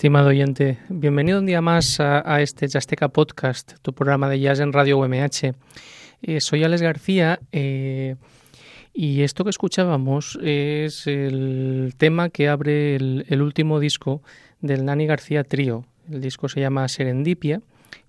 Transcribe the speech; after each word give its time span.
Estimado 0.00 0.28
oyente, 0.28 0.78
bienvenido 0.88 1.40
un 1.40 1.44
día 1.44 1.60
más 1.60 2.00
a, 2.00 2.40
este 2.40 2.66
Jazzteca 2.66 3.08
Podcast, 3.08 3.74
tu 3.82 3.92
programa 3.92 4.30
de 4.30 4.40
jazz 4.40 4.58
en 4.60 4.72
Radio 4.72 4.96
UMH. 4.96 5.52
Eh, 6.22 6.40
soy 6.40 6.64
Alex 6.64 6.80
García 6.80 7.38
eh, 7.52 8.16
y 8.94 9.20
esto 9.20 9.44
que 9.44 9.50
escuchábamos 9.50 10.38
es 10.40 11.06
el 11.06 11.92
tema 11.98 12.30
que 12.30 12.48
abre 12.48 12.96
el, 12.96 13.42
último 13.42 13.78
disco 13.78 14.22
del 14.62 14.86
Nani 14.86 15.04
García 15.04 15.44
Trío. 15.44 15.84
El 16.10 16.22
disco 16.22 16.48
se 16.48 16.62
llama 16.62 16.88
Serendipia 16.88 17.60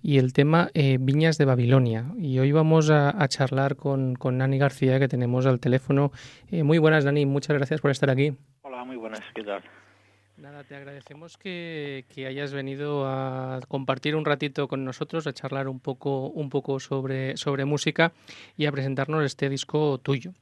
y 0.01 0.17
el 0.17 0.31
tema 0.31 0.69
eh, 0.73 0.97
Viñas 0.97 1.37
de 1.37 1.43
Babilonia. 1.43 2.05
Y 2.17 2.39
hoy 2.39 2.53
vamos 2.53 2.89
a, 2.89 3.13
charlar 3.27 3.75
con, 3.75 4.15
con, 4.15 4.37
Nani 4.37 4.57
García, 4.57 4.97
que 4.97 5.09
tenemos 5.09 5.45
al 5.45 5.59
teléfono. 5.59 6.13
muy 6.51 6.77
buenas, 6.77 7.03
Nani, 7.03 7.25
muchas 7.25 7.57
gracias 7.57 7.81
por 7.81 7.91
estar 7.91 8.09
aquí. 8.09 8.33
Hola, 8.61 8.85
muy 8.85 8.95
buenas, 8.95 9.19
¿qué 9.35 9.43
tal? 9.43 9.61
Nada, 10.41 10.63
te 10.63 10.75
agradecemos 10.75 11.37
que, 11.37 12.03
hayas 12.27 12.51
venido 12.51 13.05
a 13.05 13.59
compartir 13.67 14.15
un 14.15 14.25
ratito 14.25 14.67
con 14.67 14.83
nosotros, 14.83 15.27
a 15.27 15.33
charlar 15.33 15.67
un 15.67 15.79
poco, 15.79 16.29
un 16.29 16.49
poco 16.49 16.79
sobre, 16.79 17.35
música 17.65 18.11
y 18.57 18.65
a 18.65 18.71
presentarnos 18.71 19.23
este 19.23 19.49
disco 19.49 19.99
tuyo. 19.99 20.33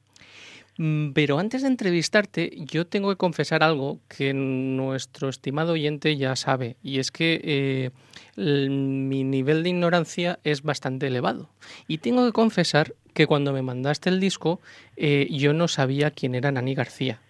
Mm, 0.78 1.10
pero 1.10 1.38
antes 1.38 1.60
de 1.60 1.68
entrevistarte, 1.68 2.50
yo 2.56 2.86
tengo 2.86 3.10
que 3.10 3.16
confesar 3.16 3.62
algo 3.62 4.00
que 4.08 4.32
nuestro 4.32 5.28
estimado 5.28 5.74
oyente 5.74 6.16
ya 6.16 6.34
sabe, 6.34 6.76
y 6.82 6.98
es 6.98 7.10
que 7.10 7.38
eh, 7.44 7.90
mi 8.70 9.22
nivel 9.22 9.62
de 9.62 9.68
ignorancia 9.68 10.38
es 10.44 10.62
bastante 10.62 11.08
elevado. 11.08 11.50
Y 11.88 11.98
tengo 11.98 12.24
que 12.24 12.32
confesar 12.32 12.94
que 13.12 13.26
cuando 13.26 13.52
me 13.52 13.60
mandaste 13.60 14.08
el 14.08 14.18
disco, 14.18 14.62
eh, 14.96 15.28
yo 15.30 15.52
no 15.52 15.68
sabía 15.68 16.10
quién 16.10 16.34
era 16.34 16.50
Nani 16.50 16.74
García. 16.74 17.20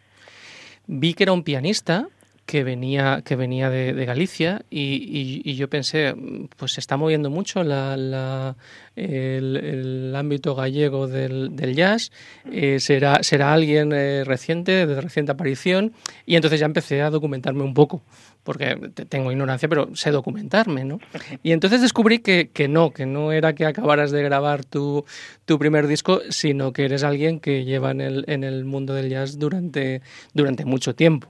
Vi 0.86 1.14
que 1.14 1.24
era 1.24 1.32
un 1.32 1.42
pianista, 1.42 2.08
que 2.50 2.64
venía, 2.64 3.22
que 3.24 3.36
venía 3.36 3.70
de, 3.70 4.04
Galicia 4.04 4.62
y, 4.70 5.54
yo 5.54 5.70
pensé, 5.70 6.16
pues 6.56 6.72
se 6.72 6.80
está 6.80 6.96
moviendo 6.96 7.30
mucho 7.30 7.62
la, 7.62 8.56
el, 8.96 10.12
ámbito 10.16 10.56
gallego 10.56 11.06
del, 11.06 11.74
jazz, 11.76 12.10
eh, 12.50 12.80
será, 12.80 13.22
será 13.22 13.52
alguien 13.52 13.92
eh, 13.92 14.24
reciente, 14.24 14.84
de 14.84 15.00
reciente 15.00 15.30
aparición, 15.30 15.92
y 16.26 16.34
entonces 16.34 16.58
ya 16.58 16.66
empecé 16.66 17.02
a 17.02 17.10
documentarme 17.10 17.62
un 17.62 17.72
poco, 17.72 18.02
porque 18.42 18.90
tengo 19.08 19.30
ignorancia, 19.30 19.68
pero 19.68 19.94
sé 19.94 20.10
documentarme, 20.10 20.84
¿no? 20.84 20.98
Y 21.44 21.52
entonces 21.52 21.80
descubrí 21.80 22.18
que, 22.18 22.50
que 22.52 22.66
no, 22.66 22.90
que 22.90 23.06
no 23.06 23.30
era 23.30 23.54
que 23.54 23.64
acabaras 23.64 24.10
de 24.10 24.24
grabar 24.24 24.64
tu, 24.64 25.04
tu 25.44 25.56
primer 25.56 25.86
disco, 25.86 26.20
sino 26.30 26.72
que 26.72 26.86
eres 26.86 27.04
alguien 27.04 27.38
que 27.38 27.64
lleva 27.64 27.92
en 27.92 28.00
el, 28.00 28.24
en 28.26 28.42
el 28.42 28.64
mundo 28.64 28.92
del 28.92 29.08
jazz 29.08 29.38
durante, 29.38 30.02
durante 30.34 30.64
mucho 30.64 30.96
tiempo. 30.96 31.28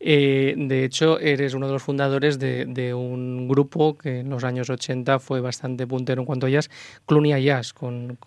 Eh, 0.00 0.54
de 0.56 0.84
hecho, 0.84 1.18
eres 1.18 1.54
uno 1.54 1.66
de 1.66 1.72
los 1.72 1.82
fundadores 1.82 2.38
de, 2.38 2.94
un 2.94 3.48
grupo 3.48 3.96
que 3.96 4.20
en 4.20 4.30
los 4.30 4.44
años 4.44 4.70
80 4.70 5.18
fue 5.18 5.40
bastante 5.40 5.86
puntero 5.86 6.22
en 6.22 6.26
cuanto 6.26 6.46
a 6.46 6.50
jazz, 6.50 6.70
Clunia 7.06 7.38
Jazz, 7.38 7.72
con, 7.72 8.18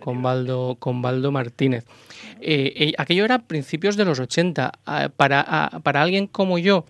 Baldo, 0.00 1.32
Martínez. 1.32 1.84
Eh, 2.40 2.72
eh, 2.76 2.92
aquello 2.98 3.24
era 3.24 3.40
principios 3.40 3.96
de 3.96 4.04
los 4.04 4.20
80. 4.20 4.72
Ah, 4.84 5.08
para, 5.14 5.44
ah, 5.46 5.80
para 5.82 6.02
alguien 6.02 6.26
como 6.26 6.58
yo, 6.58 6.84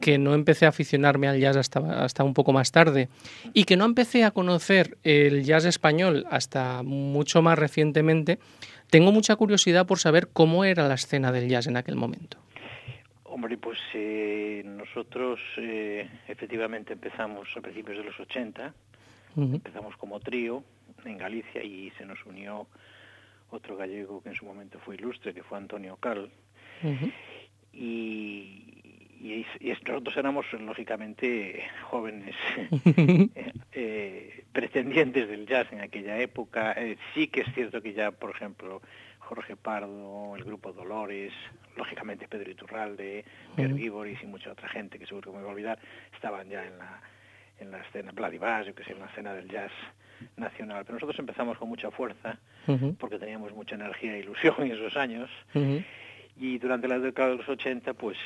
que 0.00 0.18
no 0.18 0.34
empecé 0.34 0.66
a 0.66 0.70
aficionarme 0.70 1.28
al 1.28 1.40
jazz 1.40 1.56
hasta 1.56 2.24
un 2.24 2.34
poco 2.34 2.52
más 2.52 2.70
tarde 2.70 3.08
y 3.52 3.64
que 3.64 3.76
no 3.76 3.84
empecé 3.84 4.24
a 4.24 4.30
conocer 4.30 4.96
el 5.02 5.44
jazz 5.44 5.64
español 5.64 6.24
hasta 6.30 6.82
mucho 6.84 7.42
más 7.42 7.58
recientemente, 7.58 8.38
tengo 8.90 9.12
mucha 9.12 9.36
curiosidad 9.36 9.86
por 9.86 9.98
saber 9.98 10.28
cómo 10.32 10.64
era 10.64 10.88
la 10.88 10.94
escena 10.94 11.32
del 11.32 11.48
jazz 11.48 11.66
en 11.66 11.76
aquel 11.76 11.96
momento. 11.96 12.38
Hombre, 13.30 13.58
pues 13.58 13.78
eh, 13.92 14.62
nosotros 14.64 15.38
eh, 15.58 16.08
efectivamente 16.28 16.94
empezamos 16.94 17.48
a 17.56 17.60
principios 17.60 17.98
de 17.98 18.04
los 18.04 18.18
80, 18.18 18.72
empezamos 19.36 19.96
como 19.96 20.18
trío 20.18 20.64
en 21.04 21.18
Galicia 21.18 21.62
y 21.62 21.90
se 21.98 22.06
nos 22.06 22.24
unió 22.24 22.66
otro 23.50 23.76
gallego 23.76 24.22
que 24.22 24.30
en 24.30 24.34
su 24.34 24.46
momento 24.46 24.78
fue 24.80 24.96
ilustre, 24.96 25.34
que 25.34 25.42
fue 25.42 25.58
Antonio 25.58 25.96
Cal. 25.96 26.30
y, 27.72 28.64
nosotros 29.86 30.16
éramos 30.16 30.46
lógicamente 30.52 31.64
jóvenes 31.82 32.34
eh, 33.72 34.44
pretendientes 34.52 35.28
del 35.28 35.46
jazz 35.46 35.70
en 35.72 35.80
aquella 35.80 36.18
época. 36.18 36.74
sí 37.14 37.26
que 37.26 37.42
es 37.42 37.52
cierto 37.54 37.82
que 37.82 37.92
ya, 37.92 38.10
por 38.10 38.30
ejemplo, 38.30 38.80
Jorge 39.28 39.56
Pardo, 39.56 40.34
el 40.36 40.42
grupo 40.42 40.72
Dolores, 40.72 41.34
lógicamente 41.76 42.26
Pedro 42.26 42.50
Iturralde, 42.50 43.26
Pierre 43.54 43.74
Víboris 43.74 44.22
y 44.22 44.26
mucha 44.26 44.50
otra 44.50 44.68
gente 44.68 44.98
que 44.98 45.04
seguro 45.04 45.30
que 45.30 45.36
me 45.36 45.42
voy 45.42 45.50
a 45.50 45.52
olvidar, 45.52 45.78
estaban 46.14 46.48
ya 46.48 46.64
en 46.64 46.78
la, 46.78 47.02
en 47.58 47.70
la 47.70 47.78
escena 47.82 48.10
Vladivas, 48.12 48.66
yo 48.66 48.74
que 48.74 48.84
sé, 48.84 48.92
en 48.92 49.00
la 49.00 49.06
escena 49.06 49.34
del 49.34 49.46
jazz 49.50 49.70
nacional. 50.38 50.82
Pero 50.86 50.94
nosotros 50.94 51.18
empezamos 51.18 51.58
con 51.58 51.68
mucha 51.68 51.90
fuerza, 51.90 52.38
porque 52.98 53.18
teníamos 53.18 53.52
mucha 53.52 53.74
energía 53.74 54.14
e 54.14 54.20
ilusión 54.20 54.54
en 54.60 54.72
esos 54.72 54.96
años, 54.96 55.28
y 56.36 56.58
durante 56.58 56.88
la 56.88 56.98
década 56.98 57.28
de 57.30 57.36
los 57.36 57.48
80, 57.48 57.92
pues 57.94 58.16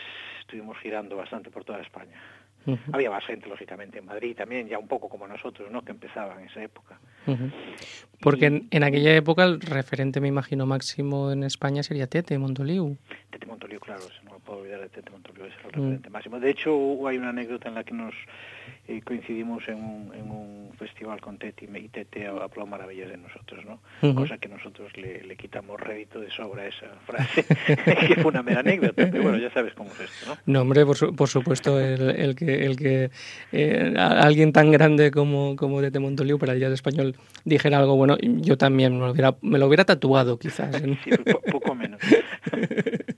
estuvimos 0.41 0.79
girando 0.79 1.17
bastante 1.17 1.51
por 1.51 1.65
toda 1.65 1.81
España. 1.81 2.21
Había 2.93 3.11
más 3.11 3.25
gente, 3.25 3.49
lógicamente, 3.49 3.99
en 3.99 4.07
Madrid 4.07 4.37
también, 4.37 4.69
ya 4.69 4.79
un 4.79 4.89
poco 4.89 5.09
como 5.09 5.27
nosotros, 5.27 5.71
¿no? 5.71 5.83
Que 5.83 5.93
empezaban 5.93 6.41
en 6.41 6.47
esa 6.47 6.63
época. 6.63 6.99
Porque 8.21 8.63
en, 8.71 8.85
aquella 8.85 9.15
época 9.17 9.45
el 9.45 9.61
referente, 9.61 10.21
me 10.21 10.29
imagino, 10.29 10.67
máximo 10.67 11.33
en 11.33 11.43
España 11.45 11.83
sería 11.83 12.07
Tete 12.07 12.39
Montoliu. 12.39 12.97
Tete 13.31 13.47
Montoliu, 13.47 13.81
claro, 13.81 14.03
no 14.25 14.39
puedo 14.41 14.61
olvidar 14.61 14.81
de 14.81 14.89
Tete 14.89 15.11
Montoliu, 15.11 15.45
es 15.45 15.55
el 15.55 15.67
mm. 15.67 15.71
referente 15.71 16.11
máximo. 16.11 16.41
De 16.41 16.51
hecho, 16.51 17.09
hay 17.09 17.19
una 17.19 17.31
anécdota 17.31 17.69
en 17.69 17.75
la 17.75 17.85
que 17.85 17.95
nos 17.95 18.15
eh, 18.93 19.03
coincidimos 19.03 19.67
en 19.69 19.77
un, 19.77 20.15
en 20.15 20.31
un, 20.31 20.63
festival 20.79 21.21
con 21.21 21.39
Tete 21.39 21.65
y 21.65 21.89
Tete 21.89 22.27
habló 22.27 22.67
maravillas 22.67 23.09
de 23.09 23.17
nosotros, 23.17 23.65
¿no? 23.65 24.15
Cosa 24.15 24.39
que 24.39 24.49
nosotros 24.49 24.91
le, 24.97 25.23
le, 25.23 25.37
quitamos 25.37 25.79
rédito 25.79 26.19
de 26.19 26.29
sobra 26.31 26.63
a 26.63 26.67
esa 26.67 26.87
frase, 27.07 27.45
que 28.09 28.17
fue 28.17 28.33
una 28.33 28.43
mera 28.43 28.61
anécdota, 28.61 28.95
pero 28.97 29.23
bueno, 29.23 29.39
ya 29.39 29.53
sabes 29.53 29.75
cómo 29.75 29.91
es 29.91 30.01
esto, 30.01 30.27
¿no? 30.27 30.39
No, 30.47 30.63
hombre, 30.63 30.85
por, 30.85 31.15
por 31.15 31.29
supuesto, 31.29 31.79
el, 31.79 32.11
el, 32.11 32.35
que, 32.35 32.67
el 32.67 32.77
que 32.77 33.11
eh, 33.53 33.95
alguien 33.97 34.53
tan 34.53 34.73
grande 34.73 35.13
como, 35.13 35.55
como 35.55 35.81
Tete 35.81 36.01
Montoliu 36.01 36.37
para 36.37 36.55
el 36.55 36.59
jazz 36.59 36.73
español 36.73 37.15
dijera 37.45 37.79
algo 37.79 37.95
bueno, 37.95 38.17
yo 38.21 38.59
también 38.59 38.95
me 38.95 39.07
lo 39.07 39.13
hubiera, 39.13 39.37
me 39.41 39.61
lo 39.61 39.69
hubiera 39.69 39.85
tatuado 39.85 40.37
quizás. 40.37 40.75
sí, 41.05 41.11
poco 41.53 41.77
menos. 41.77 42.01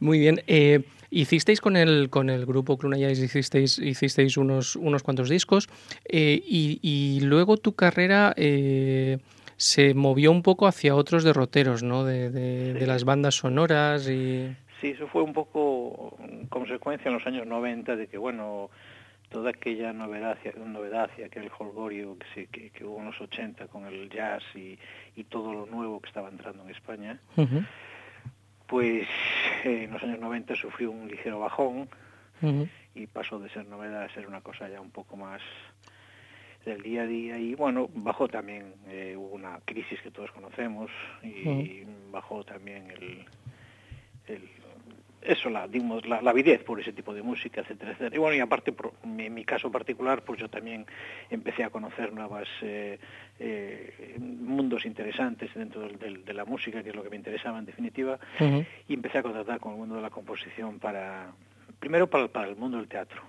Muy 0.00 0.18
bien. 0.18 0.40
Eh, 0.46 0.84
hicisteis 1.10 1.60
con 1.60 1.76
el, 1.76 2.10
con 2.10 2.30
el 2.30 2.46
grupo 2.46 2.78
Clunayais, 2.78 3.18
hicisteis, 3.18 3.78
hicisteis 3.78 4.36
unos, 4.36 4.76
unos 4.76 5.02
cuantos 5.02 5.28
discos 5.28 5.68
eh, 6.04 6.42
y, 6.44 7.20
luego 7.22 7.56
tu 7.56 7.74
carrera 7.74 8.32
eh, 8.36 9.18
se 9.56 9.94
movió 9.94 10.30
un 10.32 10.42
poco 10.42 10.66
hacia 10.66 10.94
otros 10.94 11.24
derroteros, 11.24 11.82
¿no? 11.82 12.04
De, 12.04 12.30
de, 12.30 12.86
las 12.86 13.04
bandas 13.04 13.36
sonoras 13.36 14.08
y... 14.08 14.54
Sí, 14.80 14.88
eso 14.88 15.06
fue 15.06 15.22
un 15.22 15.32
poco 15.32 16.18
consecuencia 16.48 17.08
en 17.08 17.14
los 17.14 17.26
años 17.26 17.46
90 17.46 17.94
de 17.94 18.08
que, 18.08 18.18
bueno, 18.18 18.70
toda 19.32 19.50
aquella 19.50 19.92
novedad, 19.92 20.36
novedad 20.66 21.10
y 21.16 21.22
aquel 21.22 21.50
holgorio 21.56 22.16
que, 22.18 22.46
que, 22.46 22.70
que, 22.70 22.84
hubo 22.84 22.98
en 22.98 23.06
los 23.06 23.20
80 23.20 23.68
con 23.68 23.86
el 23.86 24.10
jazz 24.10 24.42
y, 24.54 24.78
y, 25.14 25.24
todo 25.24 25.52
lo 25.52 25.66
nuevo 25.66 26.00
que 26.00 26.08
estaba 26.08 26.28
entrando 26.28 26.64
en 26.64 26.70
España, 26.70 27.20
pues 28.72 29.06
eh, 29.64 29.84
en 29.84 29.90
los 29.90 30.02
años 30.02 30.18
90 30.18 30.56
sufrió 30.56 30.90
un 30.90 31.06
ligero 31.06 31.40
bajón 31.40 31.90
y 32.94 33.06
pasó 33.06 33.38
de 33.38 33.50
ser 33.50 33.66
novedad 33.66 34.04
a 34.04 34.14
ser 34.14 34.26
una 34.26 34.40
cosa 34.40 34.66
ya 34.66 34.80
un 34.80 34.90
poco 34.90 35.14
más 35.14 35.42
del 36.64 36.80
día 36.80 37.02
a 37.02 37.06
día. 37.06 37.36
Y 37.36 37.54
bueno, 37.54 37.90
bajó 37.92 38.28
también, 38.28 38.72
eh, 38.88 39.14
hubo 39.14 39.34
una 39.34 39.60
crisis 39.66 40.00
que 40.00 40.10
todos 40.10 40.30
conocemos 40.32 40.90
y 41.22 41.84
bajó 42.10 42.44
también 42.44 42.90
el, 42.92 43.26
el 44.28 44.48
eso, 45.24 45.50
la, 45.50 45.68
digamos, 45.68 46.06
la, 46.06 46.18
avidez 46.18 46.62
por 46.62 46.80
ese 46.80 46.92
tipo 46.92 47.14
de 47.14 47.22
música, 47.22 47.60
etcétera, 47.60 47.92
etcétera. 47.92 48.16
Y 48.16 48.18
bueno, 48.18 48.36
y 48.36 48.40
aparte, 48.40 48.72
por, 48.72 48.92
en 49.04 49.34
mi 49.34 49.44
caso 49.44 49.70
particular, 49.70 50.22
pues 50.22 50.40
yo 50.40 50.48
también 50.48 50.86
empecé 51.30 51.64
a 51.64 51.70
conocer 51.70 52.12
nuevos 52.12 52.48
eh, 52.62 52.98
eh, 53.38 54.16
mundos 54.18 54.84
interesantes 54.84 55.50
dentro 55.54 55.88
de 55.88 56.34
la 56.34 56.44
música, 56.44 56.82
que 56.82 56.90
es 56.90 56.96
lo 56.96 57.02
que 57.02 57.10
me 57.10 57.16
interesaba 57.16 57.58
en 57.58 57.66
definitiva, 57.66 58.18
y 58.88 58.94
empecé 58.94 59.18
a 59.18 59.22
contactar 59.22 59.60
con 59.60 59.72
el 59.72 59.78
mundo 59.78 59.96
de 59.96 60.02
la 60.02 60.10
composición 60.10 60.78
para, 60.78 61.32
primero 61.78 62.08
para, 62.08 62.28
para 62.28 62.48
el 62.48 62.56
mundo 62.56 62.78
del 62.78 62.88
teatro, 62.88 63.22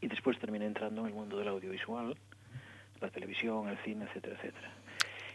y 0.00 0.06
después 0.06 0.38
terminé 0.38 0.66
entrando 0.66 1.02
en 1.02 1.08
el 1.08 1.14
mundo 1.14 1.38
del 1.38 1.48
audiovisual, 1.48 2.16
la 3.00 3.08
televisión, 3.08 3.68
el 3.68 3.78
cine, 3.78 4.04
etcétera, 4.04 4.36
etcétera. 4.36 4.70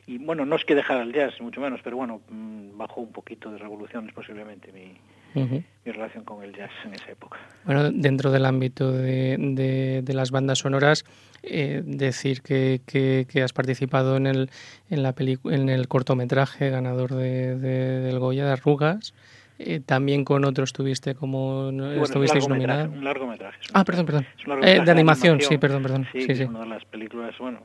Y 0.07 0.19
bueno, 0.19 0.45
no 0.45 0.55
es 0.55 0.65
que 0.65 0.75
dejara 0.75 1.01
el 1.01 1.13
jazz, 1.13 1.41
mucho 1.41 1.59
menos, 1.61 1.81
pero 1.83 1.97
bueno, 1.97 2.21
mm, 2.29 2.77
bajó 2.77 3.01
un 3.01 3.11
poquito 3.11 3.49
de 3.49 3.57
revoluciones 3.57 4.13
posiblemente 4.13 4.71
mi, 4.71 4.95
mi 5.35 5.91
relación 5.91 6.23
con 6.23 6.43
el 6.43 6.53
jazz 6.55 6.71
en 6.85 6.93
esa 6.93 7.11
época. 7.11 7.37
Bueno, 7.65 7.91
dentro 7.91 8.31
del 8.31 8.45
ámbito 8.45 8.91
de, 8.91 10.01
de, 10.03 10.13
las 10.13 10.31
bandas 10.31 10.59
sonoras, 10.59 11.05
eh, 11.43 11.81
decir 11.85 12.41
que, 12.41 12.81
que, 12.85 13.43
has 13.43 13.53
participado 13.53 14.17
en 14.17 14.27
el, 14.27 14.49
en, 14.89 15.03
la 15.03 15.13
en 15.17 15.69
el 15.69 15.87
cortometraje 15.87 16.69
ganador 16.69 17.13
de, 17.13 17.57
del 17.57 18.19
Goya 18.19 18.45
de 18.45 18.51
Arrugas, 18.53 19.13
Eh, 19.57 19.79
también 19.79 20.25
con 20.25 20.43
otros 20.43 20.71
estuviste 20.71 21.15
como 21.15 21.71
estuvisteis 22.03 22.45
nominados. 22.49 22.89
Un 22.89 23.05
largometraje. 23.05 23.57
ah, 23.73 23.85
perdón, 23.85 24.05
perdón. 24.05 24.25
Eh, 24.61 24.81
de, 24.83 24.91
animación, 24.91 25.39
sí, 25.39 25.57
perdón, 25.57 25.81
perdón. 25.81 26.07
Sí, 26.11 26.35
sí, 26.35 26.43
una 26.43 26.59
de 26.59 26.65
las 26.65 26.83
películas, 26.83 27.37
bueno, 27.39 27.59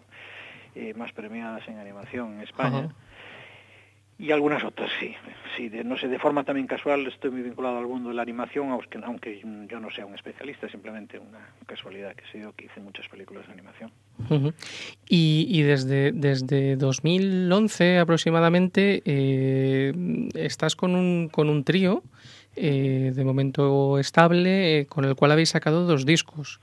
eh, 0.77 0.95
más 0.95 1.11
premiadas 1.13 1.67
en 1.67 1.79
animación 1.79 2.35
en 2.35 2.41
España 2.43 2.89
y 4.21 4.33
algunas 4.33 4.63
otras 4.63 4.91
sí, 5.01 5.15
sí 5.57 5.71
de, 5.71 5.83
no 5.83 5.97
sé, 5.97 6.07
de 6.07 6.19
forma 6.19 6.45
también 6.45 6.67
casual 6.67 7.07
estoy 7.07 7.31
muy 7.31 7.41
vinculado 7.41 7.79
al 7.79 7.87
mundo 7.87 8.11
de 8.11 8.15
la 8.15 8.23
animación, 8.23 8.71
aunque, 8.71 8.99
aunque 9.03 9.41
yo 9.41 9.81
no 9.81 9.91
sea 9.91 10.05
un 10.05 10.15
especialista, 10.15 10.69
simplemente 10.69 11.19
una 11.19 11.55
casualidad 11.67 12.15
que 12.15 12.25
he 12.25 12.33
sido 12.33 12.53
que 12.53 12.67
hice 12.67 12.81
muchas 12.81 13.09
películas 13.09 13.47
de 13.47 13.55
animación. 13.55 13.91
y, 15.09 15.47
y, 15.49 15.63
desde, 15.63 16.13
desde 16.13 16.77
2011 16.77 17.99
aproximadamente 17.99 19.03
eh, 19.07 19.93
estás 20.35 20.77
con 20.77 20.95
un, 20.95 21.31
con 21.31 21.49
un 21.49 21.65
trío 21.65 22.03
eh, 22.57 23.13
de 23.15 23.25
momento 23.25 23.99
estable 23.99 24.81
eh, 24.81 24.87
con 24.87 25.07
el 25.07 25.15
cual 25.15 25.33
habéis 25.33 25.51
sacado 25.51 25.87
dos 25.87 26.05
discos. 26.05 26.61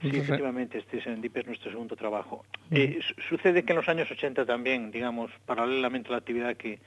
Sí, 0.00 0.08
efectivamente, 0.08 0.78
este 0.78 1.02
Serendip 1.02 1.36
es 1.36 1.46
nuestro 1.46 1.70
segundo 1.70 1.94
trabajo. 1.94 2.44
Eh, 2.70 3.00
sucede 3.28 3.64
que 3.64 3.72
en 3.72 3.76
los 3.76 3.88
años 3.88 4.10
80 4.10 4.46
también, 4.46 4.90
digamos, 4.90 5.30
paralelamente 5.44 6.08
a 6.08 6.12
la 6.12 6.18
actividad 6.18 6.56
que, 6.56 6.78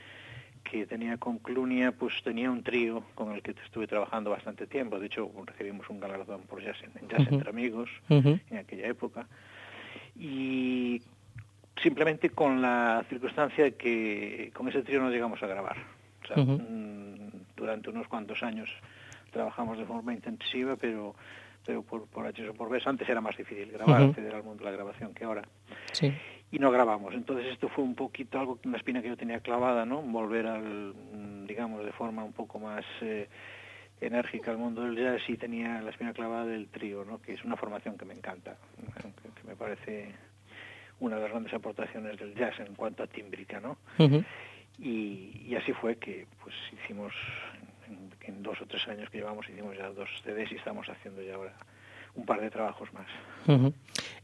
que 0.64 0.88
tenía 0.88 1.18
con 1.18 1.38
Clunia, 1.38 1.92
pues 1.92 2.14
tenía 2.24 2.50
un 2.50 2.64
trío 2.64 3.04
con 3.14 3.32
el 3.34 3.44
que 3.44 3.52
estuve 3.52 3.86
trabajando 3.86 4.32
bastante 4.32 4.66
tiempo. 4.66 5.00
De 5.00 5.06
hecho, 5.06 5.30
recibimos 5.46 5.88
un 5.90 6.00
galardón 6.00 6.42
por 6.42 6.64
Jazz, 6.64 6.78
en, 6.84 7.08
jazz 7.08 7.28
entre 7.32 7.50
Amigos 7.50 7.90
en 8.10 8.58
aquella 8.58 8.88
época. 8.88 9.28
Y 10.16 11.02
simplemente 11.82 12.30
con 12.30 12.62
la 12.62 13.06
circunstancia 13.10 13.72
que 13.72 14.52
con 14.54 14.68
ese 14.68 14.82
trío 14.82 15.02
no 15.02 15.12
llegamos 15.12 15.42
a 15.44 15.48
grabar. 15.48 15.78
O 16.24 16.28
sea, 16.28 16.38
mm, 16.38 17.32
durante 17.56 17.90
unos 17.90 18.08
cuantos 18.08 18.42
años 18.42 18.70
trabajamos 19.32 19.78
de 19.78 19.86
forma 19.86 20.14
intensiva, 20.14 20.76
pero 20.76 21.16
por, 21.64 22.08
por 22.08 22.26
H 22.28 22.50
o 22.50 22.54
por 22.54 22.70
B, 22.70 22.82
antes 22.86 23.08
era 23.08 23.22
más 23.22 23.38
difícil 23.38 23.72
grabar, 23.72 24.04
acceder 24.04 24.36
al 24.36 24.44
mundo 24.44 24.64
de 24.64 24.72
la 24.72 24.76
grabación 24.76 25.14
que 25.14 25.24
ahora. 25.24 25.44
Sí. 25.92 26.14
Y 26.52 26.60
no 26.60 26.72
grabamos. 26.72 27.14
Entonces 27.14 27.48
esto 27.52 27.70
fue 27.70 27.84
un 27.84 27.96
poquito 27.96 28.40
algo, 28.40 28.60
una 28.66 28.78
espina 28.78 29.02
que 29.02 29.08
yo 29.08 29.18
tenía 29.18 29.40
clavada, 29.40 29.86
¿no? 29.86 30.02
Volver 30.02 30.48
al, 30.48 30.94
mm, 30.94 31.46
digamos, 31.48 31.84
de 31.86 31.92
forma 31.94 32.24
un 32.24 32.34
poco 32.34 32.60
más 32.60 32.86
eh, 33.02 33.28
enérgica 34.02 34.52
al 34.52 34.58
mundo 34.58 34.84
del 34.84 34.96
jazz 34.96 35.22
y 35.28 35.38
tenía 35.38 35.82
la 35.82 35.90
espina 35.90 36.14
clavada 36.14 36.46
del 36.46 36.68
trío, 36.68 37.06
¿no? 37.06 37.22
Que 37.22 37.34
es 37.34 37.44
una 37.44 37.56
formación 37.56 37.98
que 37.98 38.06
me 38.06 38.14
encanta, 38.14 38.58
que, 38.78 39.48
me 39.48 39.56
parece 39.56 40.14
una 41.00 41.16
de 41.16 41.24
las 41.24 41.32
grandes 41.32 41.54
aportaciones 41.54 42.20
del 42.20 42.36
jazz 42.36 42.60
en 42.60 42.76
cuanto 42.76 43.04
a 43.04 43.08
tímbrica, 43.08 43.60
¿no? 43.60 43.78
y, 44.80 45.46
y, 45.48 45.56
así 45.56 45.72
fue 45.74 45.98
que 45.98 46.26
pues 46.42 46.56
hicimos 46.72 47.14
en, 48.24 48.44
dos 48.44 48.60
o 48.62 48.66
tres 48.66 48.88
años 48.88 49.10
que 49.10 49.20
llevamos 49.20 49.48
hicimos 49.50 49.78
ya 49.78 49.90
dos 49.90 50.10
CDs 50.24 50.52
y 50.52 50.56
estamos 50.56 50.88
haciendo 50.88 51.22
ya 51.22 51.36
ahora 51.36 51.54
un 52.16 52.26
par 52.26 52.42
de 52.42 52.50
trabajos 52.50 52.90
más. 52.94 53.08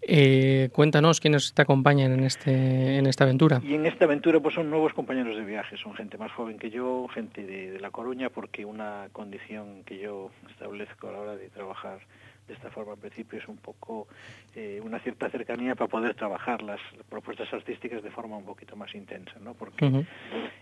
Eh, 0.01 0.69
cuéntanos 0.71 1.19
quiénes 1.19 1.53
te 1.53 1.61
acompañan 1.61 2.11
en 2.13 2.23
este 2.23 2.97
en 2.97 3.05
esta 3.05 3.25
aventura. 3.25 3.61
Y 3.63 3.73
en 3.73 3.85
esta 3.85 4.05
aventura 4.05 4.39
pues 4.39 4.55
son 4.55 4.69
nuevos 4.69 4.93
compañeros 4.93 5.35
de 5.35 5.43
viaje, 5.43 5.77
son 5.77 5.93
gente 5.93 6.17
más 6.17 6.31
joven 6.31 6.57
que 6.57 6.69
yo, 6.69 7.07
gente 7.09 7.45
de 7.45 7.79
La 7.79 7.91
Coruña, 7.91 8.29
porque 8.29 8.65
una 8.65 9.09
condición 9.11 9.83
que 9.83 9.99
yo 9.99 10.31
establezco 10.49 11.09
a 11.09 11.11
la 11.11 11.19
hora 11.19 11.35
de 11.35 11.49
trabajar 11.49 11.99
de 12.47 12.55
esta 12.55 12.71
forma 12.71 12.93
al 12.93 12.97
principio 12.97 13.37
es 13.37 13.47
un 13.47 13.57
poco 13.57 14.07
eh, 14.55 14.81
una 14.83 14.99
cierta 14.99 15.29
cercanía 15.29 15.75
para 15.75 15.87
poder 15.87 16.15
trabajar 16.15 16.63
las 16.63 16.79
propuestas 17.07 17.53
artísticas 17.53 18.01
de 18.01 18.09
forma 18.09 18.37
un 18.37 18.45
poquito 18.45 18.75
más 18.75 18.93
intensa, 18.95 19.33
¿no? 19.39 19.53
Porque 19.53 20.05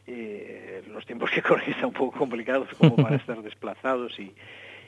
eh, 0.06 0.84
los 0.90 1.06
tiempos 1.06 1.32
que 1.32 1.42
corren 1.48 1.70
están 1.70 1.86
un 1.86 1.94
poco 1.94 2.20
complicados 2.20 2.68
como 2.78 2.96
para 2.98 3.16
estar 3.22 3.42
desplazados 3.42 4.20
y, 4.20 4.34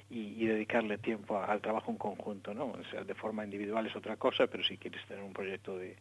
y, 0.10 0.46
dedicarle 0.46 0.98
tiempo 0.98 1.40
al 1.40 1.62
trabajo 1.62 1.92
en 1.92 1.98
conjunto, 1.98 2.54
¿no? 2.54 2.66
O 2.72 2.84
sea, 2.90 3.04
de 3.04 3.14
forma 3.14 3.44
individual 3.44 3.86
es 3.86 3.96
otra 3.96 4.18
cosa, 4.18 4.48
pero 4.48 4.64
si 4.64 4.78
quieres 4.78 5.06
tener 5.06 5.24
un 5.24 5.34
proyecto 5.34 5.78
de, 5.78 5.96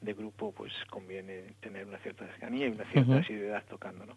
de 0.00 0.12
grupo, 0.12 0.52
pues 0.52 0.72
conviene 0.90 1.54
tener 1.60 1.86
una 1.86 1.98
cierta 1.98 2.26
cercanía 2.26 2.66
y 2.66 2.70
una 2.70 2.84
cierta 2.84 3.16
asiduidad 3.16 3.64
tocando, 3.68 4.04
¿no? 4.04 4.16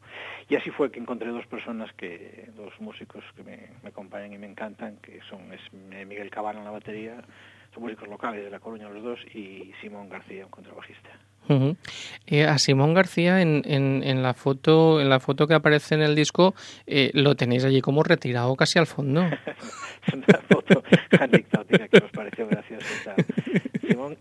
Y 0.49 0.55
así 0.55 0.69
fue 0.71 0.91
que 0.91 0.99
encontré 0.99 1.29
dos 1.29 1.45
personas, 1.47 1.91
que 1.93 2.49
dos 2.55 2.73
músicos 2.81 3.23
que 3.35 3.43
me, 3.43 3.69
acompañan 3.83 4.33
y 4.33 4.37
me 4.37 4.47
encantan, 4.47 4.97
que 4.97 5.21
son 5.29 5.53
es 5.53 5.61
Miguel 5.73 6.29
Cabana 6.29 6.59
en 6.59 6.65
la 6.65 6.71
batería, 6.71 7.23
son 7.73 7.83
músicos 7.83 8.09
locales 8.09 8.43
de 8.43 8.49
La 8.49 8.59
Coruña 8.59 8.89
los 8.89 9.03
dos, 9.03 9.19
y 9.33 9.71
Simón 9.81 10.09
García, 10.09 10.45
un 10.45 10.51
contrabajista. 10.51 11.09
Eh, 12.27 12.45
a 12.45 12.59
Simón 12.59 12.93
García 12.93 13.41
en, 13.41 13.63
en, 13.65 14.21
la 14.21 14.35
foto 14.35 15.01
en 15.01 15.09
la 15.09 15.19
foto 15.19 15.47
que 15.47 15.55
aparece 15.55 15.95
en 15.95 16.01
el 16.01 16.15
disco 16.15 16.53
eh, 16.85 17.09
lo 17.13 17.35
tenéis 17.35 17.65
allí 17.65 17.81
como 17.81 18.03
retirado 18.03 18.55
casi 18.55 18.77
al 18.77 18.85
fondo. 18.85 19.21
una 20.13 20.39
foto 20.47 20.83
anecdótica 21.19 21.87
que 21.87 21.99
nos 21.99 22.11
pareció 22.11 22.47
graciosa. 22.47 23.15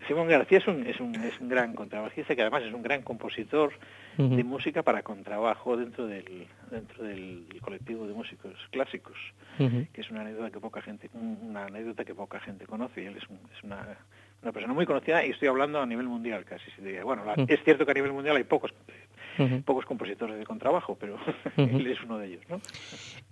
Simón, 0.06 0.28
García 0.28 0.58
es 0.58 0.66
un, 0.66 0.86
es, 0.86 0.98
un, 1.00 1.14
es 1.16 1.38
un 1.40 1.48
gran 1.48 1.74
contrabajista 1.74 2.34
que 2.34 2.40
además 2.42 2.62
es 2.64 2.72
un 2.72 2.82
gran 2.82 3.02
compositor 3.02 3.72
de 4.16 4.42
música 4.42 4.82
para 4.82 5.02
contrabajo 5.02 5.76
dentro 5.76 6.06
del, 6.06 6.48
dentro 6.70 7.04
del 7.04 7.46
colectivo 7.60 8.06
de 8.06 8.14
músicos 8.14 8.54
clásicos, 8.72 9.16
que 9.58 10.00
es 10.00 10.10
una 10.10 10.22
anécdota 10.22 10.50
que 10.50 10.58
poca 10.58 10.82
gente, 10.82 11.08
una 11.12 11.66
anécdota 11.66 12.04
que 12.04 12.14
poca 12.14 12.40
gente 12.40 12.66
conoce 12.66 13.02
y 13.02 13.06
él 13.06 13.16
es, 13.16 13.22
es 13.22 13.62
una, 13.62 13.96
una, 14.42 14.52
persona 14.52 14.72
muy 14.72 14.86
conocida 14.86 15.24
y 15.24 15.30
estoy 15.30 15.48
hablando 15.48 15.80
a 15.80 15.86
nivel 15.86 16.06
mundial 16.06 16.44
casi. 16.44 16.70
Bueno, 17.02 17.22
es 17.46 17.62
cierto 17.64 17.84
que 17.84 17.90
a 17.90 17.94
nivel 17.94 18.12
mundial 18.12 18.36
hay 18.36 18.44
pocos 18.44 18.72
pocos 19.64 19.86
compositores 19.86 20.36
de 20.36 20.44
contrabajo, 20.44 20.96
pero 20.98 21.16
él 21.56 21.86
es 21.86 22.02
uno 22.02 22.18
de 22.18 22.26
ellos. 22.26 22.42
¿no? 22.48 22.60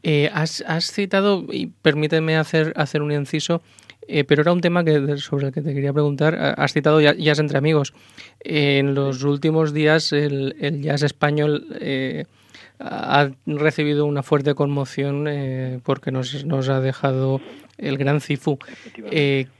Eh, 0.05 0.31
has, 0.33 0.63
has, 0.67 0.93
citado, 0.93 1.45
y 1.51 1.67
permíteme 1.67 2.37
hacer, 2.37 2.73
hacer 2.77 3.03
un 3.03 3.11
inciso, 3.11 3.61
eh, 4.07 4.23
pero 4.23 4.43
era 4.43 4.53
un 4.53 4.61
tema 4.61 4.85
que, 4.85 5.17
sobre 5.17 5.49
el 5.49 5.53
que 5.53 5.63
te 5.63 5.75
quería 5.75 5.93
preguntar. 5.93 6.55
Has 6.57 6.73
citado 6.73 7.01
jazz 7.01 7.39
entre 7.41 7.59
amigos. 7.59 7.93
en 8.41 8.95
los 8.95 9.25
últimos 9.25 9.73
días 9.73 10.13
el, 10.13 10.55
el 10.61 10.81
jazz 10.81 11.03
español 11.03 11.67
eh, 11.81 12.25
ha 12.79 13.31
recibido 13.47 14.07
una 14.07 14.23
fuerte 14.23 14.55
conmoción 14.55 15.27
eh, 15.29 15.81
porque 15.83 16.11
nos, 16.11 16.45
nos, 16.45 16.69
ha 16.69 16.81
dejado 16.81 17.41
el 17.79 17.99
gran 17.99 18.21
Cifu. 18.21 18.59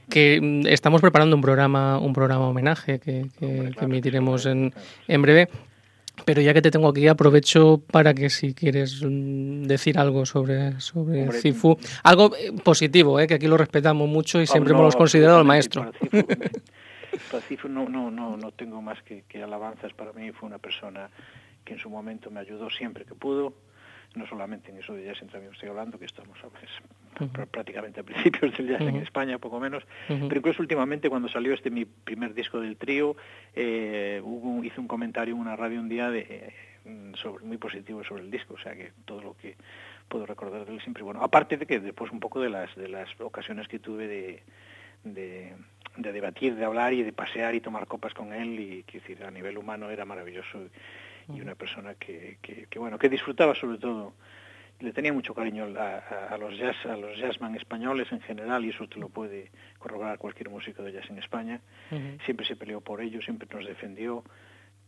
que 0.09 0.63
estamos 0.67 1.01
preparando 1.01 1.35
un 1.35 1.41
programa, 1.41 1.99
un 1.99 2.13
programa 2.13 2.47
homenaje 2.47 2.99
que, 2.99 3.27
que, 3.39 3.71
que 3.77 3.85
emitiremos 3.85 4.45
en, 4.45 4.73
en 5.07 5.21
breve. 5.21 5.49
Pero 6.25 6.41
ya 6.41 6.53
que 6.53 6.61
te 6.61 6.71
tengo 6.71 6.87
aquí, 6.89 7.07
aprovecho 7.07 7.81
para 7.91 8.13
que 8.13 8.29
si 8.29 8.53
quieres 8.53 9.03
mm, 9.03 9.63
decir 9.63 9.99
algo 9.99 10.25
sobre, 10.25 10.79
sobre 10.79 11.31
Cifu, 11.31 11.77
algo 12.03 12.35
eh, 12.35 12.51
positivo, 12.63 13.19
¿eh? 13.19 13.27
que 13.27 13.35
aquí 13.35 13.47
lo 13.47 13.57
respetamos 13.57 14.09
mucho 14.09 14.41
y 14.41 14.47
siempre 14.47 14.73
hemos 14.73 14.95
considerado 14.95 15.39
el 15.39 15.45
maestro. 15.45 15.91
Para 17.31 17.43
Cifu, 17.43 17.67
no, 17.69 17.87
no, 17.87 18.09
no, 18.09 18.35
no 18.35 18.51
tengo 18.51 18.81
más 18.81 19.01
que, 19.03 19.23
que 19.27 19.43
alabanzas. 19.43 19.93
Para 19.93 20.11
mí 20.13 20.31
fue 20.31 20.47
una 20.47 20.57
persona 20.57 21.09
que 21.63 21.73
en 21.73 21.79
su 21.79 21.89
momento 21.89 22.31
me 22.31 22.39
ayudó 22.39 22.69
siempre 22.69 23.05
que 23.05 23.13
pudo, 23.13 23.53
no 24.15 24.25
solamente 24.27 24.71
en 24.71 24.77
eso 24.77 24.93
de 24.93 25.05
jazz 25.05 25.21
entre 25.21 25.37
amigos 25.37 25.55
estoy 25.55 25.69
hablando, 25.69 25.99
que 25.99 26.05
estamos 26.05 26.37
a 26.43 26.47
veces, 26.47 26.69
prácticamente 27.51 27.99
a 27.99 28.03
principios 28.03 28.55
del 28.57 28.67
jazz 28.67 28.81
en 28.81 28.97
España, 28.97 29.37
poco 29.37 29.59
menos, 29.59 29.83
pero 30.07 30.35
incluso 30.35 30.61
últimamente 30.61 31.09
cuando 31.09 31.29
salió 31.29 31.53
este 31.53 31.69
mi 31.69 31.85
primer 31.85 32.33
disco 32.33 32.59
del 32.59 32.77
trío, 32.77 33.15
eh, 33.55 34.21
hubo, 34.23 34.63
hice 34.63 34.79
un 34.79 34.87
comentario 34.87 35.35
en 35.35 35.41
una 35.41 35.55
radio 35.55 35.79
un 35.79 35.89
día 35.89 36.09
de, 36.09 36.53
sobre, 37.15 37.45
muy 37.45 37.57
positivo 37.57 38.03
sobre 38.03 38.23
el 38.23 38.31
disco, 38.31 38.55
o 38.55 38.59
sea 38.59 38.75
que 38.75 38.91
todo 39.05 39.21
lo 39.21 39.37
que 39.37 39.55
puedo 40.07 40.25
recordar 40.25 40.65
de 40.65 40.73
él 40.73 40.81
siempre. 40.81 41.03
Bueno. 41.03 41.21
Aparte 41.21 41.57
de 41.57 41.65
que 41.65 41.79
después 41.79 42.11
un 42.11 42.19
poco 42.19 42.39
de 42.39 42.49
las, 42.49 42.75
de 42.75 42.87
las 42.87 43.09
ocasiones 43.19 43.67
que 43.67 43.79
tuve 43.79 44.07
de, 44.07 44.43
de, 45.03 45.53
de 45.97 46.11
debatir, 46.11 46.55
de 46.55 46.65
hablar 46.65 46.93
y 46.93 47.03
de 47.03 47.13
pasear 47.13 47.55
y 47.55 47.61
tomar 47.61 47.87
copas 47.87 48.13
con 48.13 48.33
él 48.33 48.59
y 48.59 48.83
que 48.83 48.99
decir, 48.99 49.23
a 49.23 49.31
nivel 49.31 49.57
humano 49.57 49.89
era 49.89 50.05
maravilloso 50.05 50.59
y 51.33 51.41
una 51.41 51.55
persona 51.55 51.95
que, 51.95 52.37
que, 52.41 52.79
bueno 52.79 52.97
que 52.97 53.09
disfrutaba 53.09 53.53
sobre 53.53 53.77
todo 53.77 54.13
le 54.79 54.93
tenía 54.93 55.11
mucho 55.11 55.33
cariño 55.33 55.65
a, 55.65 56.37
los 56.37 56.57
jazz 56.57 56.75
a 56.85 56.95
los 56.95 57.17
jazzman 57.17 57.55
españoles 57.55 58.11
en 58.11 58.21
general 58.21 58.63
y 58.65 58.69
eso 58.69 58.87
te 58.87 58.99
lo 58.99 59.09
puede 59.09 59.51
corroborar 59.79 60.17
cualquier 60.17 60.49
músico 60.49 60.83
de 60.83 60.91
jazz 60.91 61.09
en 61.09 61.17
España. 61.17 61.61
Siempre 62.25 62.45
se 62.45 62.55
peleó 62.55 62.81
por 62.81 63.01
ello 63.01 63.21
siempre 63.21 63.47
nos 63.51 63.65
defendió 63.65 64.23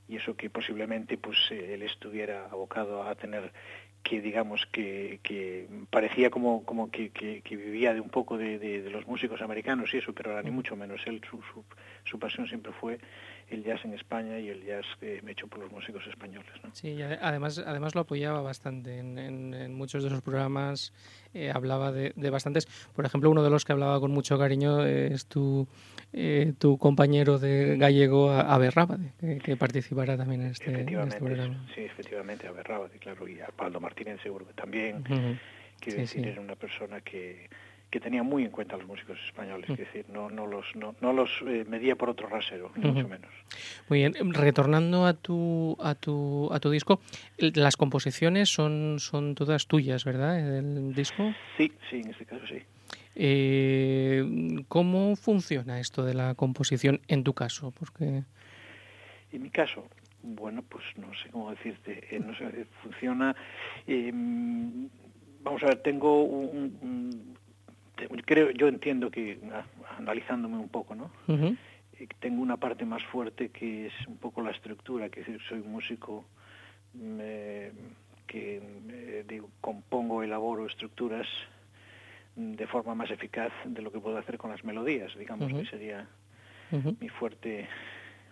y 0.07 0.17
eso 0.17 0.35
que 0.35 0.49
posiblemente 0.49 1.17
pues 1.17 1.37
eh, 1.51 1.73
él 1.73 1.83
estuviera 1.83 2.45
abocado 2.45 3.03
a 3.03 3.15
tener 3.15 3.51
que 4.03 4.21
digamos 4.21 4.65
que, 4.71 5.19
que 5.23 5.67
parecía 5.89 6.29
como 6.29 6.63
como 6.65 6.89
que, 6.89 7.09
que, 7.11 7.41
vivía 7.55 7.93
de 7.93 7.99
un 7.99 8.09
poco 8.09 8.37
de, 8.37 8.57
de, 8.57 8.89
los 8.89 9.05
músicos 9.07 9.41
americanos 9.41 9.93
y 9.93 9.97
eso 9.97 10.13
pero 10.13 10.31
ahora 10.31 10.43
ni 10.43 10.51
mucho 10.51 10.75
menos. 10.75 11.01
Él 11.05 11.21
su, 11.29 11.41
su, 11.53 11.65
su 12.05 12.19
pasión 12.19 12.47
siempre 12.47 12.71
fue 12.73 12.99
el 13.49 13.63
jazz 13.63 13.83
en 13.83 13.93
España 13.93 14.39
y 14.39 14.49
el 14.49 14.63
jazz 14.63 14.85
eh, 15.01 15.21
hecho 15.27 15.47
por 15.47 15.59
los 15.59 15.71
músicos 15.71 16.05
españoles. 16.07 16.51
¿no? 16.63 16.73
Sí, 16.73 16.89
y 16.89 17.01
además, 17.01 17.57
además 17.65 17.95
lo 17.95 18.01
apoyaba 18.01 18.41
bastante. 18.41 18.97
En, 18.97 19.17
en, 19.17 19.73
muchos 19.73 20.03
de 20.03 20.09
esos 20.09 20.21
programas 20.21 20.93
eh, 21.33 21.51
hablaba 21.53 21.91
de, 21.91 22.13
de, 22.15 22.29
bastantes. 22.29 22.65
Por 22.95 23.05
ejemplo, 23.05 23.29
uno 23.29 23.43
de 23.43 23.49
los 23.49 23.65
que 23.65 23.71
hablaba 23.71 23.99
con 23.99 24.11
mucho 24.11 24.37
cariño 24.37 24.85
es 24.85 25.25
tu, 25.27 25.67
eh, 26.13 26.53
tu 26.59 26.77
compañero 26.77 27.39
de 27.39 27.77
gallego, 27.77 28.31
Aberrábade, 28.31 29.13
que, 29.19 29.39
que 29.39 29.57
participará 29.57 30.17
también 30.17 30.41
en 30.41 30.51
este, 30.51 30.81
en 30.81 30.89
este, 30.89 31.19
programa. 31.19 31.65
Sí, 31.73 31.81
efectivamente, 31.81 32.47
Aberrábade, 32.47 32.97
claro, 32.99 33.27
y 33.27 33.39
a 33.39 33.47
Pablo 33.47 33.79
Martínez 33.79 34.21
seguro 34.21 34.45
que 34.45 34.53
también. 34.53 34.97
Uh 34.97 35.13
-huh. 35.13 35.39
Quiero 35.79 35.95
sí, 35.97 36.01
decir, 36.01 36.23
sí. 36.23 36.29
era 36.29 36.41
una 36.41 36.55
persona 36.55 36.99
que 37.01 37.49
que 37.89 37.99
tenía 37.99 38.21
muy 38.23 38.43
en 38.43 38.51
cuenta 38.51 38.75
a 38.75 38.77
los 38.77 38.87
músicos 38.87 39.17
españoles, 39.25 39.67
mm. 39.67 39.73
es 39.73 39.79
decir, 39.79 40.05
no, 40.13 40.29
no 40.29 40.45
los, 40.45 40.75
no, 40.75 40.95
no 41.01 41.11
los 41.11 41.29
eh, 41.47 41.65
medía 41.67 41.95
por 41.95 42.09
otro 42.09 42.27
rasero, 42.27 42.71
ni 42.75 42.85
uh 42.85 42.87
-huh. 42.87 42.93
mucho 42.93 43.07
menos. 43.07 43.31
Muy 43.89 43.99
bien, 43.99 44.13
retornando 44.33 45.05
a 45.05 45.13
tu, 45.13 45.75
a 45.79 45.95
tu, 45.95 46.49
a 46.53 46.59
tu 46.59 46.69
disco, 46.69 47.01
las 47.37 47.77
composiciones 47.77 48.49
son, 48.49 48.97
son 48.99 49.33
todas 49.33 49.65
tuyas, 49.65 50.05
¿verdad? 50.05 50.39
¿El 50.59 50.93
disco? 50.93 51.33
Sí, 51.57 51.71
sí, 51.89 52.01
en 52.01 52.09
este 52.11 52.25
caso 52.25 52.45
sí. 52.47 52.61
Eh, 53.15 54.23
¿Cómo 54.67 55.15
funciona 55.15 55.79
esto 55.79 56.05
de 56.05 56.13
la 56.13 56.35
composición 56.35 57.01
en 57.07 57.23
tu 57.23 57.33
caso? 57.33 57.71
Porque... 57.71 58.23
En 59.31 59.41
mi 59.41 59.49
caso, 59.49 59.87
bueno, 60.21 60.63
pues 60.69 60.85
no 60.95 61.11
sé 61.15 61.29
cómo 61.29 61.49
decirte, 61.49 62.15
eh, 62.15 62.19
no 62.19 62.35
sé, 62.37 62.65
funciona... 62.83 63.35
Eh, 63.87 64.11
vamos 65.41 65.63
a 65.63 65.67
ver, 65.67 65.81
tengo 65.81 66.23
un, 66.23 66.77
un 66.81 67.38
creo 68.25 68.51
yo 68.51 68.67
entiendo 68.67 69.11
que 69.11 69.39
analizándome 69.97 70.57
un 70.57 70.69
poco 70.69 70.95
no 70.95 71.11
uh 71.27 71.33
-huh. 71.33 71.57
tengo 72.19 72.41
una 72.41 72.57
parte 72.57 72.85
más 72.85 73.03
fuerte 73.03 73.49
que 73.49 73.87
es 73.87 73.93
un 74.07 74.17
poco 74.17 74.41
la 74.41 74.51
estructura 74.51 75.09
que 75.09 75.23
soy 75.47 75.61
músico 75.61 76.25
me, 76.93 77.71
que 78.27 78.61
me, 78.85 79.23
digo 79.23 79.49
compongo 79.61 80.23
elaboro 80.23 80.65
estructuras 80.65 81.27
de 82.35 82.67
forma 82.67 82.95
más 82.95 83.11
eficaz 83.11 83.51
de 83.65 83.81
lo 83.81 83.91
que 83.91 83.99
puedo 83.99 84.17
hacer 84.17 84.37
con 84.37 84.51
las 84.51 84.63
melodías 84.63 85.15
digamos 85.17 85.51
uh 85.51 85.55
-huh. 85.55 85.59
que 85.61 85.69
sería 85.69 86.07
uh 86.71 86.77
-huh. 86.77 86.95
mi 86.99 87.09
fuerte 87.09 87.67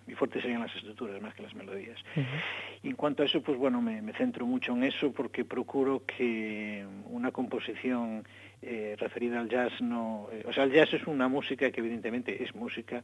mi 0.07 0.15
fuerte 0.15 0.41
serían 0.41 0.62
las 0.62 0.74
estructuras 0.74 1.21
más 1.21 1.36
que 1.36 1.43
las 1.43 1.53
melodías. 1.53 2.00
Uh 2.15 2.21
-huh. 2.21 2.41
Y 2.83 2.88
en 2.88 2.95
cuanto 2.95 3.24
a 3.24 3.25
eso, 3.25 3.41
pues 3.41 3.57
bueno, 3.57 3.81
me, 3.81 4.01
me, 4.01 4.13
centro 4.13 4.45
mucho 4.45 4.71
en 4.71 4.83
eso 4.83 5.12
porque 5.12 5.43
procuro 5.43 6.03
que 6.05 6.86
una 7.09 7.31
composición 7.31 8.25
eh, 8.61 8.95
referida 8.97 9.39
al 9.39 9.49
jazz 9.49 9.81
no... 9.81 10.27
Eh, 10.31 10.43
o 10.47 10.53
sea, 10.53 10.63
el 10.63 10.71
jazz 10.71 10.93
es 10.93 11.05
una 11.07 11.27
música 11.27 11.71
que 11.71 11.79
evidentemente 11.79 12.43
es 12.43 12.53
música 12.55 13.01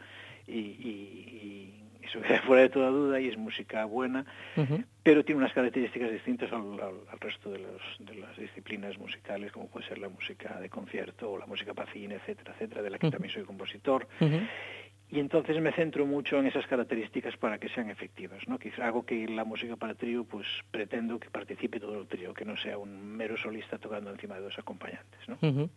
y, 0.47 0.59
y, 0.59 1.73
y 2.01 2.05
eso 2.05 2.21
queda 2.21 2.41
fuera 2.47 2.63
de 2.63 2.69
toda 2.69 2.89
duda 2.89 3.19
y 3.19 3.27
es 3.27 3.37
música 3.37 3.85
buena, 3.85 4.25
uh 4.57 4.61
-huh. 4.61 4.85
pero 5.03 5.23
tiene 5.23 5.39
unas 5.39 5.53
características 5.53 6.11
distintas 6.11 6.51
al, 6.51 6.73
al, 6.79 6.95
al 7.11 7.19
resto 7.19 7.51
de, 7.51 7.59
los, 7.59 7.81
de, 7.99 8.15
las 8.15 8.35
disciplinas 8.37 8.97
musicales, 8.97 9.51
como 9.51 9.67
puede 9.67 9.87
ser 9.87 9.99
la 9.99 10.09
música 10.09 10.59
de 10.59 10.69
concierto 10.69 11.31
o 11.31 11.37
la 11.37 11.45
música 11.45 11.73
para 11.73 11.91
cine, 11.91 12.15
etcétera, 12.15 12.53
etcétera, 12.53 12.81
de 12.81 12.89
la 12.89 12.97
que 12.97 13.07
uh 13.07 13.09
-huh. 13.09 13.13
también 13.13 13.33
soy 13.33 13.43
compositor. 13.43 14.07
Uh 14.19 14.25
-huh 14.25 14.47
y 15.13 15.19
entonces 15.19 15.61
me 15.61 15.71
centro 15.73 16.07
mucho 16.07 16.39
en 16.39 16.47
esas 16.47 16.65
características 16.65 17.37
para 17.37 17.59
que 17.59 17.69
sean 17.69 17.91
efectivas, 17.91 18.41
¿no? 18.47 18.57
Quizá 18.57 18.87
hago 18.87 19.05
que 19.05 19.27
la 19.27 19.45
música 19.45 19.75
para 19.75 19.93
trío, 19.93 20.23
pues 20.23 20.47
pretendo 20.71 21.19
que 21.19 21.29
participe 21.29 21.79
todo 21.79 22.01
el 22.01 22.07
trío, 22.07 22.33
que 22.33 22.45
no 22.45 22.57
sea 22.57 22.79
un 22.79 23.15
mero 23.15 23.37
solista 23.37 23.77
tocando 23.77 24.09
encima 24.09 24.35
de 24.35 24.41
dos 24.41 24.57
acompañantes, 24.57 25.19
¿no? 25.27 25.35
Uh 25.35 25.53
-huh. 25.53 25.69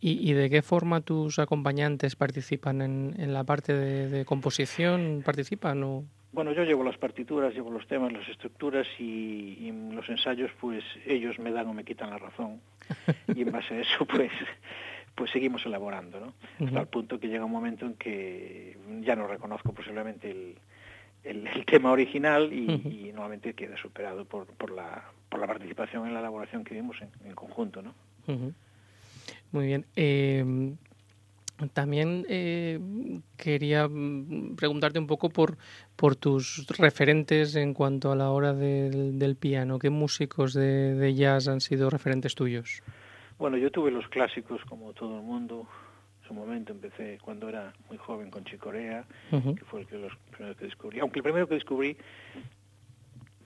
¿Y, 0.00 0.30
¿Y, 0.30 0.34
de 0.34 0.48
qué 0.48 0.62
forma 0.62 1.00
tus 1.00 1.40
acompañantes 1.40 2.14
participan 2.14 2.82
en, 2.82 3.16
en 3.18 3.34
la 3.34 3.42
parte 3.42 3.74
de, 3.74 4.08
de, 4.08 4.24
composición? 4.24 5.22
¿Participan 5.24 5.82
o...? 5.82 6.04
Bueno, 6.30 6.52
yo 6.52 6.62
llevo 6.62 6.84
las 6.84 6.96
partituras, 6.96 7.52
llevo 7.52 7.72
los 7.72 7.88
temas, 7.88 8.12
las 8.12 8.28
estructuras 8.28 8.86
y, 9.00 9.56
y 9.58 9.72
los 9.92 10.08
ensayos, 10.08 10.52
pues 10.60 10.84
ellos 11.04 11.40
me 11.40 11.50
dan 11.50 11.66
o 11.66 11.74
me 11.74 11.84
quitan 11.84 12.10
la 12.10 12.18
razón. 12.18 12.60
y 13.34 13.42
en 13.42 13.50
base 13.50 13.74
a 13.74 13.80
eso, 13.80 14.04
pues 14.04 14.30
pues 15.14 15.30
seguimos 15.30 15.64
elaborando, 15.66 16.20
¿no? 16.20 16.26
Uh 16.26 16.32
-huh. 16.58 16.66
Hasta 16.68 16.80
el 16.80 16.86
punto 16.88 17.18
que 17.18 17.28
llega 17.28 17.44
un 17.44 17.52
momento 17.52 17.86
en 17.86 17.94
que 17.94 18.76
ya 19.02 19.14
no 19.16 19.26
reconozco 19.26 19.72
posiblemente 19.72 20.30
el, 20.30 20.56
el, 21.22 21.46
el 21.46 21.64
tema 21.64 21.92
original 21.92 22.52
y, 22.52 22.66
uh 22.66 22.78
-huh. 22.78 23.08
y, 23.08 23.12
nuevamente 23.12 23.54
queda 23.54 23.76
superado 23.76 24.24
por, 24.24 24.46
por, 24.46 24.70
la, 24.70 25.04
por 25.28 25.40
la 25.40 25.46
participación 25.46 26.06
en 26.06 26.14
la 26.14 26.20
elaboración 26.20 26.64
que 26.64 26.74
vimos 26.74 26.96
en, 27.00 27.10
en 27.28 27.34
conjunto, 27.34 27.82
¿no? 27.82 27.94
Uh 28.26 28.32
-huh. 28.32 28.52
Muy 29.52 29.66
bien. 29.66 29.86
Eh, 29.94 30.74
también 31.72 32.26
eh, 32.28 32.80
quería 33.36 33.86
mm, 33.88 34.56
preguntarte 34.56 34.98
un 34.98 35.06
poco 35.06 35.30
por, 35.30 35.56
por 35.94 36.16
tus 36.16 36.66
referentes 36.76 37.54
en 37.54 37.72
cuanto 37.74 38.10
a 38.10 38.16
la 38.16 38.30
hora 38.30 38.52
del, 38.52 39.18
del 39.18 39.36
piano. 39.36 39.78
¿Qué 39.78 39.90
músicos 39.90 40.52
de, 40.54 40.94
de 40.94 41.14
jazz 41.14 41.46
han 41.46 41.60
sido 41.60 41.90
referentes 41.90 42.34
tuyos? 42.34 42.82
Bueno, 43.38 43.56
yo 43.56 43.70
tuve 43.70 43.90
los 43.90 44.06
clásicos 44.08 44.64
como 44.64 44.92
todo 44.92 45.16
el 45.18 45.22
mundo. 45.22 45.66
En 46.22 46.28
su 46.28 46.34
momento 46.34 46.72
empecé 46.72 47.18
cuando 47.20 47.48
era 47.48 47.72
muy 47.88 47.98
joven 47.98 48.30
con 48.30 48.44
Chicorea, 48.44 49.04
uh 49.30 49.36
-huh. 49.36 49.54
que 49.58 49.64
fue 49.64 49.80
el 49.80 49.86
que 49.86 49.98
los 49.98 50.12
primeros 50.30 50.56
que 50.56 50.64
descubrí. 50.64 51.00
Aunque 51.00 51.18
el 51.18 51.22
primero 51.22 51.46
que 51.46 51.54
descubrí, 51.54 51.96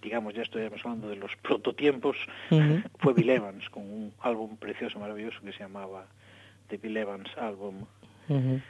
digamos, 0.00 0.34
ya 0.34 0.42
estoy 0.42 0.64
hablando 0.64 1.08
de 1.08 1.16
los 1.16 1.34
prototiempos, 1.42 2.16
uh 2.50 2.54
-huh. 2.54 2.84
fue 2.98 3.14
Bill 3.14 3.30
Evans, 3.30 3.68
con 3.70 3.82
un 3.82 4.12
álbum 4.20 4.56
precioso, 4.56 4.98
maravilloso 5.00 5.40
que 5.40 5.52
se 5.52 5.58
llamaba 5.60 6.06
The 6.68 6.76
Bill 6.76 6.96
Evans 6.96 7.28
Album. 7.36 7.84
Uh 8.28 8.36
-huh. 8.36 8.62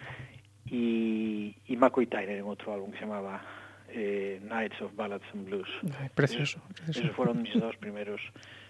Y, 0.70 1.54
y 1.66 1.76
McCoy 1.76 2.06
Tyner 2.06 2.38
en 2.38 2.44
otro 2.44 2.72
álbum 2.72 2.90
que 2.90 2.98
se 2.98 3.04
llamaba 3.04 3.42
eh, 3.90 4.40
Nights 4.42 4.80
of 4.82 4.94
Ballads 4.94 5.24
and 5.34 5.46
Blues. 5.46 5.68
Ay, 5.98 6.08
precioso, 6.14 6.60
precioso. 6.74 7.00
Esos 7.00 7.16
fueron 7.16 7.42
mis 7.42 7.54
dos 7.60 7.76
primeros 7.76 8.20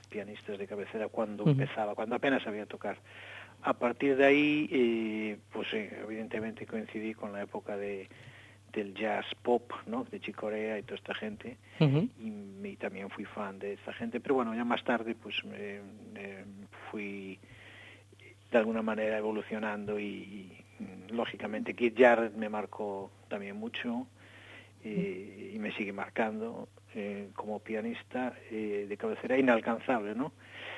pianistas 0.08 0.58
de 0.58 0.66
cabecera 0.66 1.08
cuando 1.08 1.44
uh 1.44 1.46
-huh. 1.46 1.50
empezaba, 1.52 1.94
cuando 1.94 2.16
apenas 2.16 2.42
sabía 2.42 2.66
tocar. 2.66 2.98
A 3.62 3.72
partir 3.74 4.16
de 4.16 4.24
ahí, 4.24 4.68
eh, 4.70 5.38
pues 5.52 5.72
eh, 5.74 5.90
evidentemente 6.04 6.66
coincidí 6.66 7.14
con 7.14 7.32
la 7.32 7.42
época 7.42 7.76
de 7.76 8.08
del 8.72 8.94
jazz 8.94 9.24
pop, 9.42 9.72
¿no? 9.86 10.04
De 10.04 10.20
Chicorea 10.20 10.78
y 10.78 10.82
toda 10.82 10.96
esta 10.96 11.14
gente, 11.14 11.56
uh 11.80 11.84
-huh. 11.84 12.08
y, 12.20 12.68
y, 12.68 12.76
también 12.76 13.08
fui 13.08 13.24
fan 13.24 13.58
de 13.58 13.72
esta 13.72 13.94
gente, 13.94 14.20
pero 14.20 14.34
bueno, 14.34 14.54
ya 14.54 14.62
más 14.62 14.84
tarde 14.84 15.14
pues 15.14 15.36
eh, 15.54 15.80
fui 16.90 17.38
de 18.52 18.58
alguna 18.58 18.82
manera 18.82 19.16
evolucionando 19.16 19.98
y, 19.98 20.04
y 20.04 20.64
lógicamente 21.12 21.72
Keith 21.74 21.98
Jarrett 21.98 22.34
me 22.36 22.50
marcó 22.50 23.10
también 23.28 23.56
mucho, 23.56 24.06
y 24.84 25.58
me 25.58 25.72
sigue 25.72 25.92
marcando 25.92 26.68
eh, 26.94 27.28
como 27.34 27.60
pianista 27.60 28.34
eh, 28.50 28.86
de 28.88 28.96
cabecera 28.96 29.38
inalcanzable, 29.38 30.14
¿no? 30.14 30.26
Uh 30.26 30.30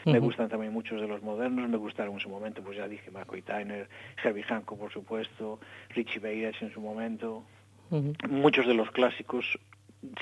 -huh. 0.05 0.13
Me 0.13 0.19
gustan 0.19 0.49
también 0.49 0.73
muchos 0.73 1.01
de 1.01 1.07
los 1.07 1.23
modernos, 1.23 1.69
me 1.69 1.77
gustaron 1.77 2.15
en 2.15 2.21
su 2.21 2.29
momento, 2.29 2.63
pues 2.63 2.77
ya 2.77 2.89
dije, 2.89 3.11
McCoy 3.11 3.43
Tyner, 3.43 3.89
Herbie 4.23 4.43
Hancock, 4.45 4.79
por 4.79 4.93
supuesto, 4.93 5.61
Richie 5.91 6.21
Beires 6.21 6.61
en 6.63 6.73
su 6.73 6.81
momento, 6.81 7.45
uh 7.91 7.97
-huh. 7.99 8.29
muchos 8.29 8.67
de 8.67 8.75
los 8.75 8.91
clásicos. 8.91 9.59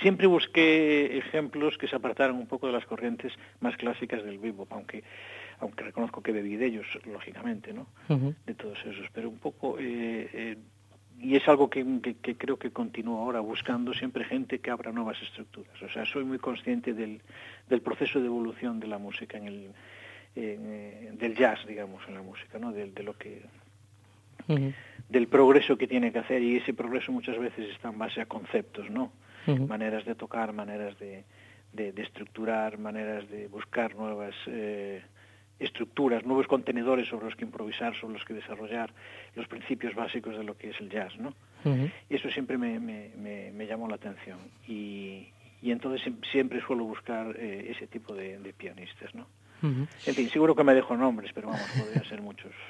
Siempre 0.02 0.26
busqué 0.26 1.16
ejemplos 1.18 1.78
que 1.78 1.86
se 1.86 1.96
apartaran 1.96 2.36
un 2.36 2.48
poco 2.48 2.66
de 2.66 2.72
las 2.72 2.84
corrientes 2.84 3.32
más 3.60 3.76
clásicas 3.76 4.24
del 4.24 4.38
bebop, 4.38 4.72
aunque 4.72 5.04
aunque 5.60 5.84
reconozco 5.84 6.22
que 6.22 6.32
bebí 6.32 6.56
de 6.56 6.66
ellos, 6.66 6.86
lógicamente, 7.04 7.72
¿no? 7.72 7.86
Uh 8.08 8.14
-huh. 8.14 8.34
De 8.46 8.54
todos 8.54 8.78
esos, 8.84 9.08
pero 9.12 9.28
un 9.28 9.38
poco 9.38 9.76
eh, 9.78 10.28
eh, 10.32 10.56
y 11.20 11.36
es 11.36 11.48
algo 11.48 11.68
que, 11.68 11.84
que, 12.02 12.14
que, 12.14 12.36
creo 12.36 12.58
que 12.58 12.70
continúo 12.70 13.20
ahora 13.20 13.40
buscando 13.40 13.92
siempre 13.92 14.24
gente 14.24 14.60
que 14.60 14.70
abra 14.70 14.92
nuevas 14.92 15.20
estructuras. 15.22 15.80
O 15.82 15.88
sea, 15.88 16.04
soy 16.04 16.24
muy 16.24 16.38
consciente 16.38 16.94
del, 16.94 17.20
del 17.68 17.80
proceso 17.80 18.20
de 18.20 18.26
evolución 18.26 18.78
de 18.80 18.86
la 18.86 18.98
música 18.98 19.36
en 19.38 19.48
el 19.48 19.70
eh, 20.36 21.10
del 21.14 21.34
jazz, 21.34 21.66
digamos, 21.66 22.06
en 22.06 22.14
la 22.14 22.22
música, 22.22 22.58
¿no? 22.58 22.72
De, 22.72 22.90
de 22.92 23.02
lo 23.02 23.14
que 23.14 23.42
uh 24.46 24.52
-huh. 24.54 24.74
del 25.08 25.26
progreso 25.26 25.76
que 25.76 25.88
tiene 25.88 26.12
que 26.12 26.20
hacer 26.20 26.42
y 26.42 26.56
ese 26.56 26.74
progreso 26.74 27.10
muchas 27.10 27.38
veces 27.38 27.70
está 27.70 27.88
en 27.88 27.98
base 27.98 28.20
a 28.20 28.26
conceptos, 28.26 28.88
¿no? 28.90 29.10
Uh 29.46 29.52
-huh. 29.52 29.66
Maneras 29.66 30.04
de 30.04 30.14
tocar, 30.14 30.52
maneras 30.52 30.96
de, 30.98 31.24
de, 31.72 31.92
de, 31.92 32.02
estructurar, 32.02 32.78
maneras 32.78 33.28
de 33.30 33.48
buscar 33.48 33.96
nuevas 33.96 34.34
eh, 34.46 35.02
estructuras, 35.58 36.24
nuevos 36.24 36.46
contenedores 36.46 37.08
sobre 37.08 37.26
los 37.26 37.36
que 37.36 37.44
improvisar, 37.44 37.94
sobre 38.00 38.14
los 38.14 38.24
que 38.24 38.34
desarrollar 38.34 38.92
los 39.34 39.46
principios 39.48 39.94
básicos 39.94 40.36
de 40.36 40.44
lo 40.44 40.56
que 40.56 40.70
es 40.70 40.80
el 40.80 40.88
jazz, 40.90 41.16
¿no? 41.18 41.34
Uh 41.64 41.70
-huh. 41.70 41.92
Y 42.08 42.14
eso 42.16 42.30
siempre 42.30 42.56
me, 42.58 42.78
me, 42.78 43.10
me, 43.16 43.50
me, 43.52 43.66
llamó 43.66 43.88
la 43.88 43.96
atención 43.96 44.38
y, 44.68 45.28
y 45.60 45.70
entonces 45.72 46.12
siempre 46.30 46.60
suelo 46.60 46.84
buscar 46.84 47.34
eh, 47.38 47.72
ese 47.74 47.86
tipo 47.86 48.14
de, 48.14 48.38
de 48.38 48.52
pianistas, 48.52 49.14
¿no? 49.14 49.26
Uh 49.62 49.66
-huh. 49.66 49.88
En 50.06 50.14
fin, 50.14 50.28
seguro 50.30 50.54
que 50.54 50.62
me 50.62 50.74
dejo 50.74 50.96
nombres, 50.96 51.32
pero 51.34 51.48
vamos, 51.48 51.66
podrían 51.78 52.04
ser 52.04 52.22
muchos. 52.22 52.52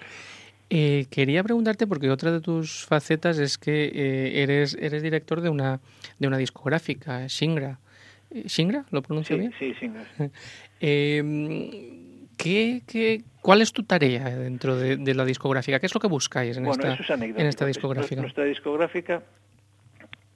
Eh, 0.70 1.07
quería 1.11 1.42
preguntarte 1.42 1.87
porque 1.87 2.11
otra 2.11 2.31
de 2.31 2.42
tus 2.42 2.85
facetas 2.85 3.38
es 3.38 3.57
que 3.57 3.87
eh, 3.87 4.42
eres 4.42 4.77
eres 4.79 5.03
director 5.03 5.40
de 5.40 5.48
una 5.48 5.81
de 6.18 6.29
una 6.29 6.37
discográfica, 6.37 7.27
Shingra. 7.27 7.79
Eh, 8.31 8.42
¿Shingra? 8.48 8.85
¿Lo 8.90 9.01
pronuncio 9.01 9.35
sí, 9.37 9.40
bien? 9.40 9.55
Sí, 9.59 9.72
Shingra. 9.81 10.05
eh, 10.81 11.22
¿Qué, 12.38 12.83
qué, 12.87 13.22
cuál 13.42 13.61
es 13.61 13.72
tu 13.72 13.83
tarea 13.83 14.24
dentro 14.31 14.77
de, 14.77 14.96
de, 14.96 15.14
la 15.14 15.24
discográfica? 15.24 15.81
¿Qué 15.81 15.87
es 15.87 15.94
lo 15.94 16.01
que 16.01 16.07
buscáis 16.07 16.57
en 16.57 16.64
bueno, 16.64 16.92
esta, 16.92 17.14
en 17.14 17.40
esta 17.40 17.66
discográfica? 17.66 18.20
Nuestra 18.20 18.44
discográfica 18.44 19.22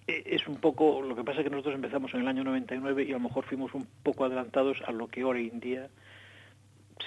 eh, 0.09 0.23
es 0.27 0.49
un 0.49 0.57
poco, 0.57 1.01
lo 1.01 1.15
que 1.15 1.23
pasa 1.23 1.39
es 1.39 1.45
que 1.45 1.51
nosotros 1.51 1.77
empezamos 1.77 2.13
en 2.15 2.23
el 2.23 2.29
año 2.29 2.43
99 2.43 3.05
y 3.05 3.11
a 3.11 3.15
lo 3.15 3.21
mejor 3.21 3.45
fuimos 3.45 3.73
un 3.75 3.87
poco 4.03 4.25
adelantados 4.25 4.83
a 4.85 4.91
lo 4.91 5.07
que 5.07 5.23
hoy 5.23 5.49
en 5.53 5.61
día 5.61 5.89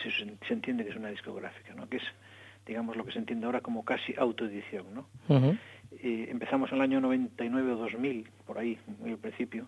se, 0.01 0.11
se 0.11 0.53
entiende 0.53 0.85
que 0.85 0.91
es 0.91 0.95
una 0.95 1.09
discográfica, 1.09 1.73
¿no? 1.73 1.89
que 1.89 1.97
es, 1.97 2.03
digamos, 2.65 2.95
lo 2.95 3.05
que 3.05 3.11
se 3.11 3.19
entiende 3.19 3.45
ahora 3.45 3.59
como 3.59 3.83
casi 3.83 4.15
autoedición. 4.17 4.85
¿no? 4.93 5.07
eh, 5.91 6.27
empezamos 6.29 6.71
en 6.71 6.77
el 6.77 6.81
año 6.83 7.01
99 7.01 7.73
o 7.73 7.75
2000, 7.75 8.29
por 8.45 8.57
ahí, 8.57 8.77
en 9.03 9.09
el 9.09 9.17
principio, 9.17 9.67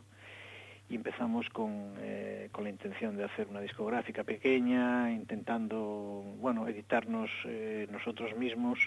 y 0.89 0.95
empezamos 0.95 1.49
con, 1.49 1.93
eh, 1.99 2.49
con 2.51 2.63
la 2.63 2.69
intención 2.69 3.17
de 3.17 3.25
hacer 3.25 3.47
una 3.47 3.59
discográfica 3.59 4.23
pequeña, 4.23 5.11
intentando, 5.11 6.23
bueno, 6.39 6.67
editarnos 6.67 7.29
eh, 7.45 7.87
nosotros 7.91 8.35
mismos, 8.37 8.79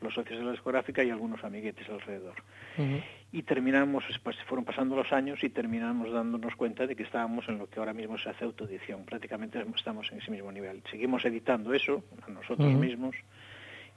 los 0.00 0.14
socios 0.14 0.38
de 0.38 0.44
la 0.44 0.52
discográfica 0.52 1.04
y 1.04 1.10
algunos 1.10 1.44
amiguetes 1.44 1.88
alrededor. 1.88 2.34
Uh 2.78 2.82
-huh. 2.82 3.02
Y 3.32 3.42
terminamos, 3.42 4.04
pues 4.22 4.36
fueron 4.44 4.64
pasando 4.64 4.96
los 4.96 5.12
años 5.12 5.44
y 5.44 5.50
terminamos 5.50 6.10
dándonos 6.10 6.56
cuenta 6.56 6.86
de 6.86 6.96
que 6.96 7.02
estábamos 7.02 7.48
en 7.48 7.58
lo 7.58 7.68
que 7.68 7.78
ahora 7.78 7.92
mismo 7.92 8.18
se 8.18 8.30
hace 8.30 8.44
autoedición. 8.44 9.04
Prácticamente 9.04 9.62
estamos 9.76 10.10
en 10.10 10.18
ese 10.18 10.30
mismo 10.30 10.50
nivel. 10.50 10.82
Seguimos 10.90 11.24
editando 11.24 11.72
eso 11.72 12.02
a 12.26 12.30
nosotros 12.30 12.68
uh 12.68 12.76
-huh. 12.76 12.80
mismos 12.80 13.14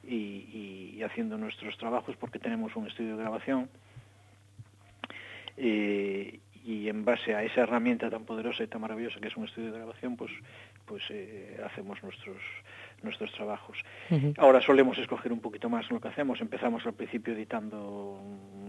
y, 0.03 0.15
y, 0.15 0.93
y, 0.97 1.03
haciendo 1.03 1.37
nuestros 1.37 1.77
trabajos 1.77 2.15
porque 2.17 2.37
tenemos 2.37 2.75
un 2.75 2.87
estudio 2.87 3.17
de 3.17 3.23
grabación. 3.23 3.69
Eh, 5.57 6.39
y 6.65 6.89
en 6.89 7.05
base 7.05 7.35
a 7.35 7.43
esa 7.43 7.61
herramienta 7.61 8.09
tan 8.09 8.25
poderosa 8.25 8.63
y 8.63 8.67
tan 8.67 8.81
maravillosa 8.81 9.19
que 9.19 9.27
es 9.27 9.37
un 9.37 9.45
estudio 9.45 9.71
de 9.71 9.77
grabación, 9.77 10.17
pues, 10.17 10.31
pues 10.85 11.03
eh, 11.11 11.61
hacemos 11.63 12.01
nuestros, 12.01 12.37
nuestros 13.03 13.31
trabajos. 13.33 13.77
Uh 14.09 14.15
-huh. 14.15 14.33
Ahora 14.37 14.61
solemos 14.61 14.97
escoger 14.97 15.31
un 15.31 15.41
poquito 15.41 15.69
más 15.69 15.89
lo 15.91 15.99
que 16.01 16.07
hacemos. 16.07 16.41
Empezamos 16.41 16.83
al 16.87 16.93
principio 16.93 17.33
editando 17.33 18.19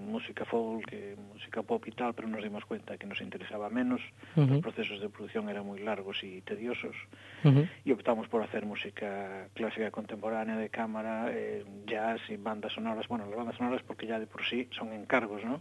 música 0.07 0.45
folk, 0.45 0.89
eh, 0.93 1.17
música 1.33 1.63
pop 1.63 1.83
y 1.87 1.91
tal, 1.93 2.15
pero 2.15 2.29
nos 2.29 2.43
dimos 2.43 2.65
cuenta 2.65 2.97
que 2.97 3.07
nos 3.07 3.21
interesaba 3.21 3.69
menos, 3.71 4.01
uh 4.37 4.41
-huh. 4.41 4.49
los 4.49 4.61
procesos 4.61 5.01
de 5.01 5.09
producción 5.09 5.49
eran 5.49 5.65
muy 5.67 5.81
largos 5.81 6.23
y 6.23 6.43
tediosos, 6.43 6.97
uh 7.45 7.49
-huh. 7.49 7.69
y 7.85 7.93
optamos 7.93 8.29
por 8.29 8.43
hacer 8.43 8.67
música 8.67 9.49
clásica 9.55 9.91
contemporánea 9.91 10.57
de 10.57 10.69
cámara, 10.69 11.29
eh, 11.31 11.65
jazz 11.87 12.21
y 12.29 12.37
bandas 12.37 12.73
sonoras. 12.73 13.09
Bueno, 13.09 13.27
las 13.27 13.37
bandas 13.37 13.57
sonoras 13.57 13.83
porque 13.83 14.07
ya 14.07 14.19
de 14.19 14.27
por 14.27 14.45
sí 14.45 14.69
son 14.71 14.93
encargos, 14.93 15.43
¿no? 15.45 15.61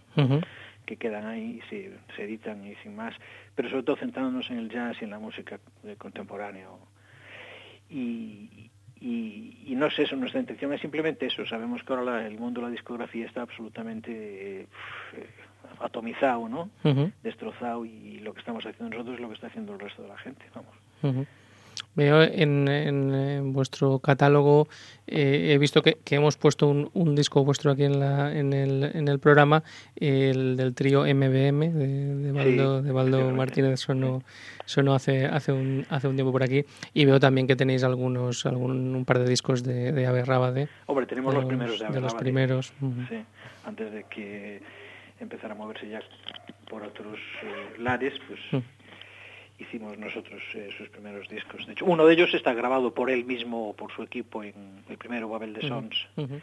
Que 0.86 0.98
quedan 0.98 1.26
ahí, 1.26 1.60
se, 1.70 1.92
se 2.16 2.24
editan 2.24 2.66
y 2.66 2.76
sin 2.84 2.96
más, 2.96 3.14
pero 3.56 3.70
sobre 3.70 3.84
todo 3.84 3.96
centrándonos 3.98 4.50
en 4.50 4.58
el 4.60 4.70
jazz 4.70 4.98
y 5.02 5.06
en 5.06 5.12
la 5.12 5.20
música 5.20 5.60
contemporánea. 5.98 6.68
Y, 7.90 8.70
y, 9.00 9.64
y, 9.68 9.76
no 9.76 9.90
sé, 9.92 10.04
eso, 10.04 10.16
nuestra 10.16 10.40
intención 10.40 10.74
es 10.74 10.82
simplemente 10.82 11.26
eso. 11.26 11.46
Sabemos 11.46 11.84
que 11.84 11.94
ahora 11.94 12.06
la, 12.06 12.28
el 12.28 12.40
mundo 12.40 12.62
de 12.62 12.68
la 12.68 12.72
discografía 12.72 13.26
está 13.26 13.42
absolutamente 13.42 14.62
eh, 14.62 14.68
atomizado, 15.80 16.48
¿no? 16.50 16.70
Uh 16.84 16.90
-huh. 16.90 17.12
Destrozado 17.22 17.86
y 17.86 18.20
lo 18.20 18.34
que 18.34 18.40
estamos 18.40 18.66
haciendo 18.66 18.90
nosotros 18.96 19.16
es 19.16 19.22
lo 19.22 19.28
que 19.28 19.36
está 19.36 19.48
haciendo 19.48 19.74
el 19.74 19.80
resto 19.80 20.02
de 20.02 20.08
la 20.08 20.18
gente, 20.18 20.46
vamos. 20.56 20.74
Uh 21.04 21.08
-huh. 21.08 21.28
Veo 21.96 22.22
en, 22.22 22.68
en, 22.68 23.14
en, 23.14 23.54
vuestro 23.54 24.00
catálogo, 24.00 24.68
eh, 25.08 25.54
he 25.54 25.58
visto 25.58 25.82
que, 25.82 25.98
que 26.04 26.16
hemos 26.16 26.36
puesto 26.36 26.68
un, 26.68 26.90
un, 26.94 27.16
disco 27.16 27.46
vuestro 27.46 27.72
aquí 27.72 27.86
en, 27.86 28.00
la, 28.00 28.38
en, 28.38 28.52
el, 28.52 28.92
en 28.94 29.08
el 29.08 29.20
programa, 29.20 29.64
el 29.96 30.58
del 30.58 30.74
trío 30.74 31.04
MBM 31.04 31.74
de, 31.74 32.16
de 32.16 32.32
Baldo, 32.34 32.80
sí, 32.80 32.86
de 32.86 32.92
Baldo 32.92 33.32
Martínez 33.32 33.80
sonó, 33.80 34.24
sonó 34.66 34.94
hace, 34.94 35.26
hace, 35.26 35.54
un, 35.54 35.86
hace 35.90 36.08
un 36.10 36.16
tiempo 36.16 36.34
por 36.34 36.44
aquí. 36.44 36.66
Y 36.94 37.06
veo 37.06 37.20
también 37.20 37.48
que 37.48 37.56
tenéis 37.56 37.84
algunos 37.84 38.46
algún, 38.46 38.94
un 38.94 39.06
par 39.06 39.20
de 39.20 39.30
discos 39.30 39.64
de, 39.64 39.94
de 39.94 40.06
Ave 40.06 40.26
Rábade. 40.26 40.68
Hombre, 40.88 41.06
tenemos 41.06 41.34
los, 41.34 41.44
los, 41.44 41.48
primeros 41.48 41.80
de 41.80 42.02
los 42.02 42.16
primeros. 42.16 42.74
Uh 42.82 42.86
-huh. 42.88 43.10
Sí, 43.10 43.24
antes 43.66 43.92
de 43.94 44.04
que 44.04 44.62
empezara 45.22 45.54
a 45.54 45.58
moverse 45.58 45.88
ya 45.88 46.02
por 46.70 46.84
otros 46.84 47.20
eh, 47.44 47.80
lares, 47.80 48.14
pues... 48.28 48.40
Uh 48.52 48.58
-huh 48.58 48.75
hicimos 49.60 49.98
nosotros 49.98 50.42
eh, 50.54 50.70
sus 50.78 50.90
primeros 50.90 51.28
discos. 51.30 51.66
De 51.66 51.74
hecho, 51.74 51.86
uno 51.86 52.06
de 52.06 52.14
ellos 52.14 52.34
está 52.34 52.54
grabado 52.54 52.94
por 52.94 53.10
él 53.10 53.26
mismo 53.26 53.70
o 53.70 53.74
por 53.74 53.92
su 53.94 54.04
equipo 54.04 54.44
en 54.44 54.84
el 54.90 54.98
primero 54.98 55.30
Babel 55.30 55.54
de 55.54 55.68
Sons, 55.68 55.96
uh 56.18 56.24
-huh. 56.24 56.42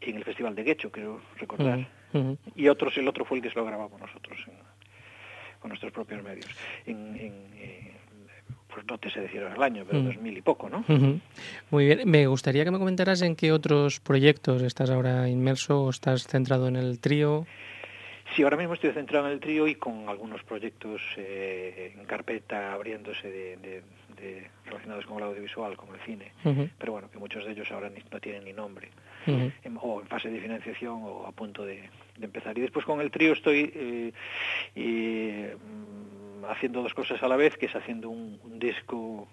en 0.00 0.16
el 0.16 0.24
Festival 0.24 0.54
de 0.54 0.62
Guecho, 0.62 0.90
creo 0.90 1.20
recordar. 1.38 1.88
Uh 2.12 2.18
-huh. 2.18 2.38
Y 2.54 2.68
otros, 2.68 2.96
el 2.98 3.08
otro 3.08 3.24
fue 3.24 3.38
el 3.38 3.42
que 3.42 3.50
se 3.50 3.56
lo 3.56 3.64
grabamos 3.64 4.00
nosotros 4.00 4.38
en, 4.46 4.54
con 5.60 5.68
nuestros 5.70 5.92
propios 5.92 6.22
medios. 6.22 6.50
En, 6.86 7.16
en 7.16 7.32
eh, 7.56 7.92
pues 8.72 8.86
no 8.86 8.98
te 8.98 9.10
sé 9.10 9.20
decir 9.20 9.40
el 9.40 9.62
año, 9.62 9.84
pero 9.86 10.00
uh 10.00 10.02
-huh. 10.02 10.14
2000 10.14 10.36
y 10.36 10.42
poco, 10.42 10.68
¿no? 10.68 10.84
Muy 11.70 11.86
bien. 11.86 12.08
Me 12.08 12.26
gustaría 12.26 12.62
que 12.62 12.70
me 12.70 12.78
comentaras 12.78 13.22
en 13.22 13.34
qué 13.34 13.50
otros 13.50 14.00
proyectos 14.00 14.62
estás 14.62 14.90
ahora 14.90 15.28
inmerso 15.28 15.84
o 15.84 15.90
estás 15.90 16.26
centrado 16.26 16.68
en 16.68 16.76
el 16.76 17.00
trío. 17.00 17.46
Sí, 18.36 18.42
ahora 18.42 18.58
mismo 18.58 18.74
estoy 18.74 18.92
centrado 18.92 19.26
en 19.28 19.32
el 19.32 19.40
trío 19.40 19.66
y 19.66 19.76
con 19.76 20.10
algunos 20.10 20.42
proyectos 20.42 21.00
eh, 21.16 21.94
en 21.96 22.04
carpeta 22.04 22.74
abriéndose 22.74 23.30
de, 23.30 23.56
de, 23.56 23.82
de, 24.20 24.50
relacionados 24.66 25.06
con 25.06 25.16
el 25.16 25.22
audiovisual, 25.24 25.74
como 25.74 25.94
el 25.94 26.00
cine, 26.00 26.32
uh 26.44 26.50
-huh. 26.50 26.70
pero 26.78 26.92
bueno, 26.92 27.10
que 27.10 27.16
muchos 27.18 27.46
de 27.46 27.52
ellos 27.52 27.72
ahora 27.72 27.88
ni, 27.88 28.02
no 28.12 28.20
tienen 28.20 28.44
ni 28.44 28.52
nombre, 28.52 28.90
uh 29.26 29.30
-huh. 29.30 29.52
en, 29.64 29.78
o 29.80 30.02
en 30.02 30.06
fase 30.06 30.28
de 30.28 30.38
financiación 30.38 31.00
o 31.02 31.26
a 31.26 31.32
punto 31.32 31.64
de, 31.64 31.88
de 32.18 32.24
empezar. 32.26 32.58
Y 32.58 32.60
después 32.60 32.84
con 32.84 33.00
el 33.00 33.10
trío 33.10 33.32
estoy 33.32 33.72
eh, 33.74 34.12
eh, 34.74 35.56
haciendo 36.50 36.82
dos 36.82 36.92
cosas 36.92 37.22
a 37.22 37.28
la 37.28 37.36
vez, 37.36 37.56
que 37.56 37.66
es 37.66 37.74
haciendo 37.74 38.10
un, 38.10 38.38
un 38.44 38.58
disco 38.58 39.28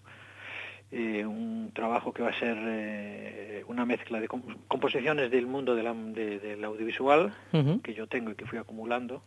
eh, 0.95 1.25
un 1.25 1.71
trabajo 1.73 2.13
que 2.13 2.21
va 2.21 2.29
a 2.29 2.39
ser 2.39 2.55
eh, 2.59 3.63
una 3.65 3.83
mezcla 3.83 4.19
de 4.19 4.27
comp 4.27 4.45
composiciones 4.67 5.31
del 5.31 5.47
mundo 5.47 5.73
de 5.73 5.81
la, 5.81 5.91
de, 5.91 6.37
del 6.37 6.63
audiovisual 6.63 7.33
uh 7.51 7.57
-huh. 7.57 7.81
que 7.81 7.95
yo 7.95 8.05
tengo 8.05 8.29
y 8.29 8.35
que 8.35 8.45
fui 8.45 8.59
acumulando, 8.59 9.23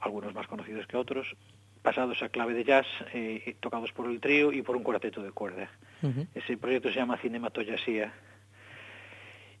algunos 0.00 0.34
más 0.34 0.46
conocidos 0.46 0.86
que 0.86 0.98
otros, 0.98 1.34
pasados 1.80 2.22
a 2.22 2.28
clave 2.28 2.52
de 2.52 2.64
jazz, 2.64 2.86
eh, 3.14 3.56
tocados 3.60 3.90
por 3.92 4.10
el 4.10 4.20
trío 4.20 4.52
y 4.52 4.60
por 4.60 4.76
un 4.76 4.82
cuarteto 4.82 5.22
de 5.22 5.32
cuerda. 5.32 5.70
Uh 6.02 6.08
-huh. 6.08 6.26
Ese 6.34 6.58
proyecto 6.58 6.90
se 6.90 6.96
llama 6.96 7.16
Cinematoyasía 7.16 8.12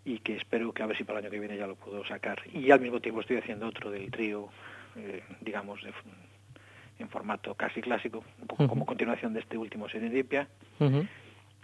y 0.04 0.18
que 0.18 0.36
espero 0.36 0.74
que 0.74 0.82
a 0.82 0.86
ver 0.86 0.98
si 0.98 1.04
para 1.04 1.18
el 1.18 1.24
año 1.24 1.30
que 1.32 1.40
viene 1.40 1.56
ya 1.56 1.66
lo 1.66 1.76
puedo 1.76 2.04
sacar. 2.04 2.42
Y 2.52 2.70
al 2.70 2.80
mismo 2.80 3.00
tiempo 3.00 3.22
estoy 3.22 3.38
haciendo 3.38 3.66
otro 3.66 3.90
del 3.90 4.10
trío, 4.10 4.50
digamos, 5.40 5.82
de 5.82 5.92
en 7.02 7.08
formato 7.08 7.54
casi 7.54 7.80
clásico, 7.80 8.24
un 8.40 8.46
poco 8.46 8.62
uh 8.62 8.66
-huh. 8.66 8.68
como 8.68 8.86
continuación 8.86 9.32
de 9.34 9.40
este 9.40 9.56
último 9.56 9.88
Serendipia, 9.88 10.48
uh 10.78 10.84
-huh. 10.84 11.08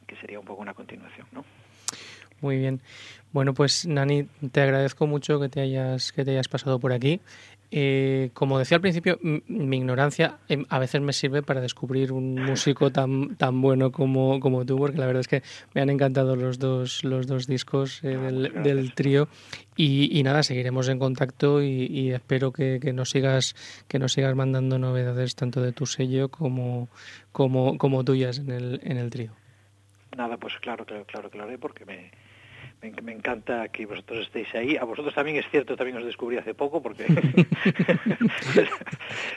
que 0.07 0.17
sería 0.17 0.39
un 0.39 0.47
poco 0.47 0.63
una 0.63 0.75
continuación, 0.75 1.27
¿no? 1.33 1.45
Muy 2.41 2.59
bien. 2.59 2.81
Bueno, 3.33 3.55
pues 3.55 3.87
Nani, 3.87 4.25
te 4.53 4.61
agradezco 4.61 5.07
mucho 5.07 5.41
que 5.41 5.49
te 5.49 5.61
hayas 5.61 6.13
que 6.13 6.25
te 6.25 6.33
hayas 6.33 6.49
pasado 6.49 6.79
por 6.79 6.93
aquí. 6.93 7.21
Eh, 7.71 8.31
como 8.33 8.59
decía 8.59 8.77
al 8.77 8.81
principio, 8.81 9.19
mi 9.23 9.77
ignorancia 9.77 10.39
eh, 10.49 10.65
a 10.69 10.79
veces 10.79 11.01
me 11.01 11.13
sirve 11.13 11.43
para 11.43 11.61
descubrir 11.61 12.13
un 12.13 12.35
músico 12.35 12.93
tan 12.93 13.37
tan 13.37 13.61
bueno 13.61 13.91
como, 13.91 14.39
como 14.39 14.65
tú, 14.65 14.79
porque 14.79 14.99
la 14.99 15.07
verdad 15.07 15.21
es 15.21 15.29
que 15.29 15.43
me 15.75 15.81
han 15.81 15.91
encantado 15.91 16.37
los 16.37 16.59
dos 16.59 17.03
los 17.03 17.27
dos 17.27 17.47
discos 17.47 18.05
eh, 18.05 18.17
ah, 18.17 18.23
del, 18.23 18.63
del, 18.63 18.95
trío. 18.95 19.29
Y, 19.77 20.17
y, 20.19 20.23
nada, 20.23 20.43
seguiremos 20.43 20.89
en 20.89 20.99
contacto 20.99 21.63
y, 21.63 21.87
y 21.87 22.13
espero 22.13 22.53
que, 22.53 22.79
que, 22.81 22.93
nos 22.93 23.11
sigas 23.11 23.55
que 23.89 23.99
nos 23.99 24.13
sigas 24.13 24.35
mandando 24.35 24.79
novedades 24.79 25.35
tanto 25.35 25.61
de 25.61 25.73
tu 25.73 25.87
sello 25.87 26.29
como 26.29 26.89
como 27.33 27.79
como 27.79 28.05
tuyas 28.05 28.39
en 28.39 28.51
el 28.51 28.81
en 28.85 28.97
el 28.97 29.11
trío. 29.11 29.33
Nada, 30.17 30.37
pues 30.39 30.55
claro, 30.61 30.87
claro, 30.87 31.05
claro, 31.05 31.31
claro, 31.31 31.59
porque 31.59 31.85
me 31.85 32.11
me, 32.83 32.93
me, 33.03 33.13
encanta 33.13 33.69
que 33.69 33.87
vosotros 33.87 34.27
estéis 34.27 34.53
ahí. 34.55 34.77
A 34.77 34.85
vosotros 34.85 35.15
también 35.15 35.37
es 35.37 35.47
cierto, 35.51 35.77
también 35.77 35.99
os 35.99 36.05
descubrí 36.05 36.37
hace 36.37 36.55
poco, 36.55 36.83
porque... 36.83 37.07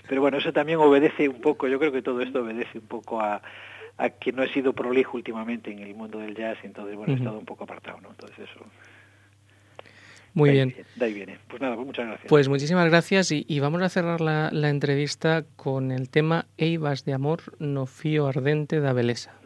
Pero 0.09 0.21
bueno, 0.21 0.37
eso 0.37 0.53
también 0.53 0.79
obedece 0.79 1.29
un 1.29 1.41
poco, 1.41 1.67
yo 1.67 1.79
creo 1.79 1.91
que 1.91 2.01
todo 2.01 2.21
esto 2.21 2.41
obedece 2.41 2.79
un 2.79 2.87
poco 2.87 3.21
a, 3.21 3.41
a 3.97 4.09
que 4.09 4.31
no 4.31 4.43
he 4.43 4.53
sido 4.53 4.73
prolijo 4.73 5.17
últimamente 5.17 5.71
en 5.71 5.79
el 5.79 5.93
mundo 5.93 6.19
del 6.19 6.35
jazz, 6.35 6.57
entonces, 6.63 6.95
bueno, 6.95 7.13
he 7.13 7.17
estado 7.17 7.37
un 7.37 7.45
poco 7.45 7.65
apartado, 7.65 7.99
¿no? 8.01 8.09
Entonces 8.09 8.39
eso... 8.39 8.65
Muy 10.33 10.51
bien. 10.51 10.75
De 10.95 11.05
ahí 11.05 11.13
viene. 11.13 11.39
Pues 11.47 11.61
nada, 11.61 11.75
pues 11.75 11.87
muchas 11.87 12.05
gracias. 12.05 12.29
Pues 12.29 12.47
muchísimas 12.47 12.87
gracias 12.87 13.31
y, 13.31 13.45
y 13.47 13.59
vamos 13.59 13.81
a 13.81 13.89
cerrar 13.89 14.21
la, 14.21 14.49
la, 14.51 14.69
entrevista 14.69 15.43
con 15.55 15.91
el 15.91 16.09
tema 16.09 16.45
Eivas 16.57 17.03
de 17.03 17.13
amor 17.13 17.57
no 17.57 17.87
fío 17.87 18.27
ardente 18.27 18.79
da 18.79 18.93
beleza. 18.93 19.38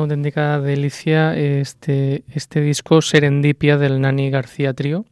Auténtica 0.00 0.60
delicia 0.60 1.36
este, 1.36 2.24
este 2.34 2.60
disco 2.60 3.02
Serendipia 3.02 3.78
del 3.78 4.00
Nani 4.00 4.30
García 4.30 4.74
Trío. 4.74 5.04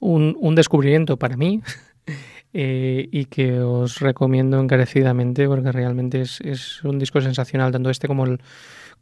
Un, 0.00 0.36
un 0.38 0.54
descubrimiento 0.54 1.16
para 1.16 1.36
mí 1.36 1.62
eh, 2.52 3.08
y 3.10 3.24
que 3.26 3.60
os 3.60 4.00
recomiendo 4.00 4.60
encarecidamente 4.60 5.46
porque 5.46 5.72
realmente 5.72 6.20
es, 6.20 6.40
es 6.42 6.84
un 6.84 6.98
disco 6.98 7.20
sensacional, 7.20 7.72
tanto 7.72 7.90
este 7.90 8.06
como 8.06 8.26
el, 8.26 8.40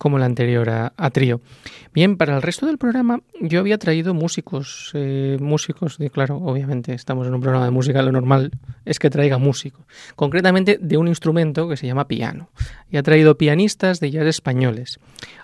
como 0.02 0.18
la 0.18 0.26
anterior 0.26 0.68
a, 0.68 1.10
Trío. 1.10 1.40
Bien, 1.94 2.16
para 2.16 2.34
el 2.34 2.42
resto 2.42 2.66
del 2.66 2.76
programa 2.76 3.20
yo 3.40 3.60
había 3.60 3.78
traído 3.78 4.14
músicos, 4.14 4.90
eh, 4.94 5.36
músicos, 5.40 5.96
de, 5.96 6.10
claro, 6.10 6.38
obviamente 6.38 6.92
estamos 6.92 7.28
en 7.28 7.34
un 7.34 7.40
programa 7.40 7.66
de 7.66 7.70
música, 7.70 8.02
lo 8.02 8.10
normal 8.10 8.50
es 8.84 8.98
que 8.98 9.10
traiga 9.10 9.38
músicos, 9.38 9.86
concretamente 10.16 10.76
de 10.80 10.96
un 10.96 11.06
instrumento 11.06 11.68
que 11.68 11.76
se 11.76 11.86
llama 11.86 12.08
piano. 12.08 12.48
Y 12.90 12.96
ha 12.96 13.04
traído 13.04 13.38
pianistas 13.38 14.00
de 14.00 14.10
jazz 14.10 14.26
españoles. 14.26 14.98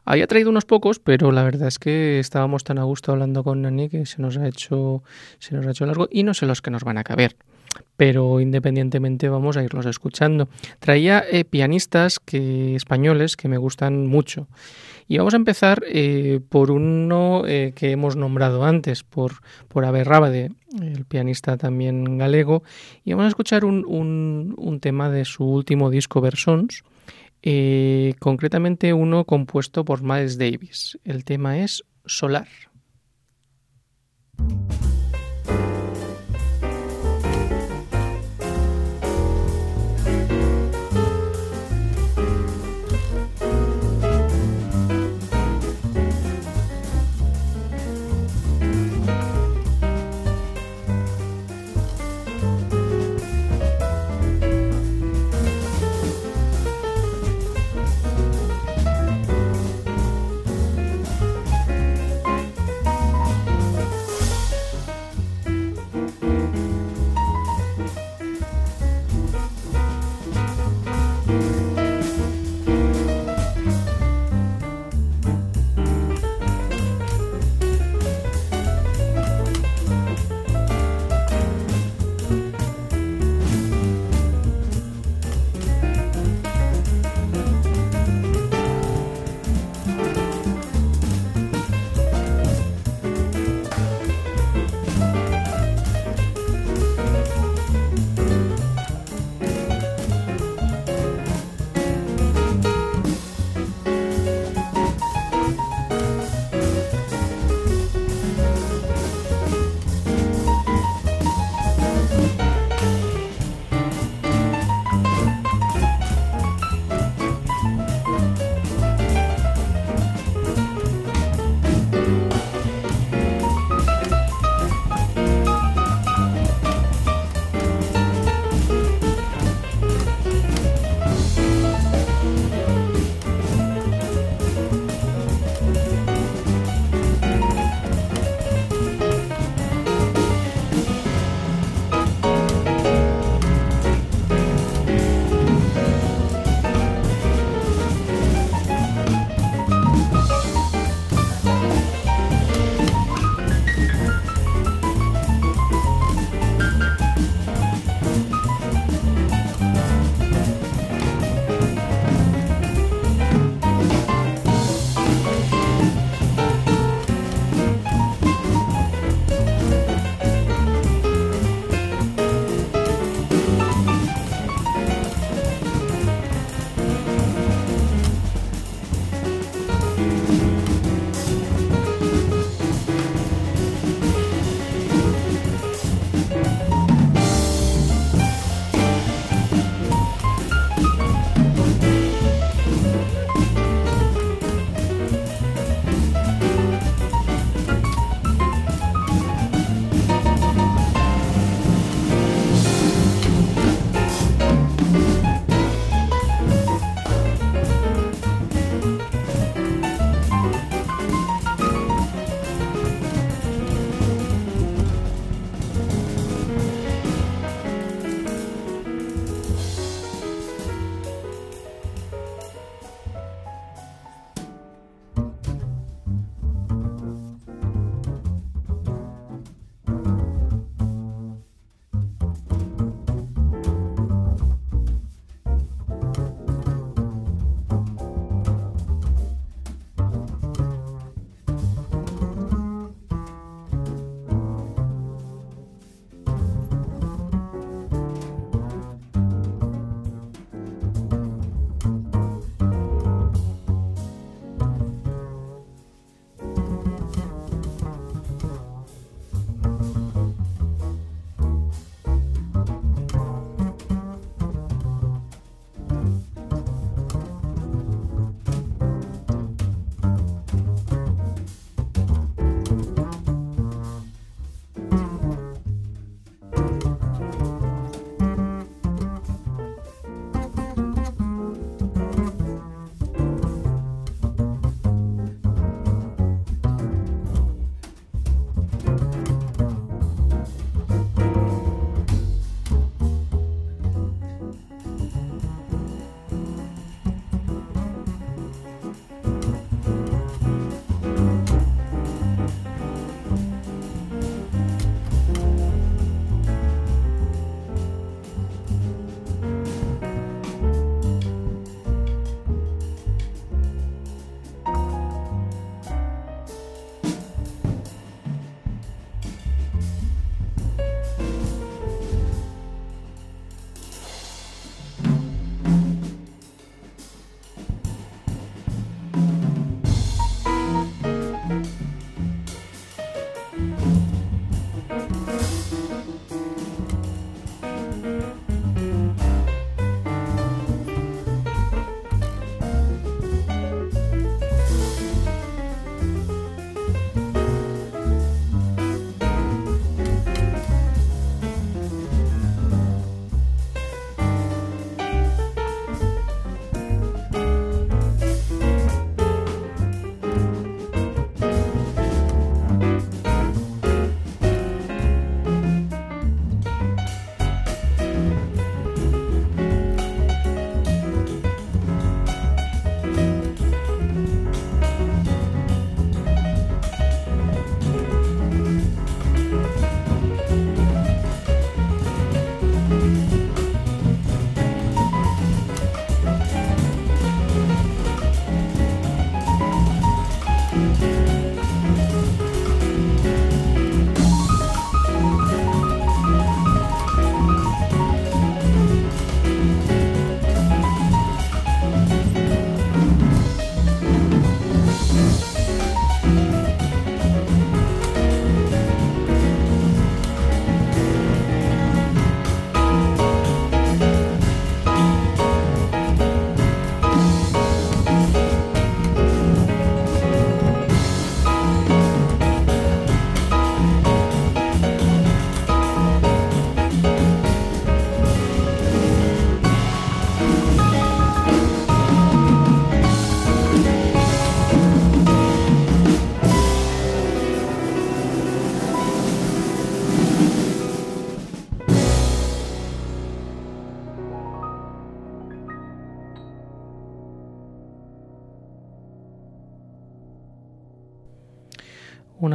Había 0.04 0.26
traído 0.26 0.50
unos 0.50 0.64
pocos, 0.64 0.98
pero 0.98 1.30
la 1.30 1.44
verdad 1.44 1.68
es 1.68 1.78
que 1.78 2.18
estábamos 2.18 2.64
tan 2.64 2.78
a 2.78 2.82
gusto 2.82 3.12
hablando 3.12 3.44
con 3.44 3.62
Nani 3.62 3.88
que 3.88 4.06
se 4.06 4.20
nos 4.20 4.38
ha 4.38 4.48
hecho, 4.48 5.04
se 5.38 5.54
nos 5.54 5.68
ha 5.68 5.70
hecho 5.70 5.86
largo 5.86 6.08
y 6.10 6.24
no 6.24 6.34
sé 6.34 6.46
los 6.46 6.62
que 6.62 6.72
nos 6.72 6.82
van 6.82 6.98
a 6.98 7.04
caber 7.04 7.36
pero 7.98 8.40
independientemente 8.40 9.28
vamos 9.28 9.56
a 9.56 9.64
irlos 9.64 9.84
escuchando. 9.84 10.48
Traía 10.78 11.24
eh, 11.30 11.44
pianistas 11.44 12.20
que, 12.20 12.76
españoles 12.76 13.36
que 13.36 13.48
me 13.48 13.58
gustan 13.58 14.06
mucho. 14.06 14.46
Y 15.08 15.18
vamos 15.18 15.34
a 15.34 15.38
empezar 15.38 15.82
eh, 15.86 16.40
por 16.48 16.70
uno 16.70 17.42
eh, 17.46 17.72
que 17.74 17.90
hemos 17.90 18.14
nombrado 18.14 18.64
antes, 18.64 19.02
por, 19.02 19.32
por 19.66 19.84
Aberrábade, 19.84 20.50
el 20.80 21.06
pianista 21.06 21.56
también 21.56 22.18
galego. 22.18 22.62
Y 23.04 23.12
vamos 23.12 23.24
a 23.24 23.28
escuchar 23.28 23.64
un, 23.64 23.84
un, 23.84 24.54
un 24.56 24.80
tema 24.80 25.10
de 25.10 25.24
su 25.24 25.44
último 25.44 25.90
disco, 25.90 26.20
Versons, 26.20 26.84
concretamente 28.20 28.92
uno 28.92 29.24
compuesto 29.24 29.84
por 29.84 30.02
Miles 30.02 30.38
Davis. 30.38 30.98
El 31.04 31.24
tema 31.24 31.58
es 31.58 31.84
Solar. 32.04 32.48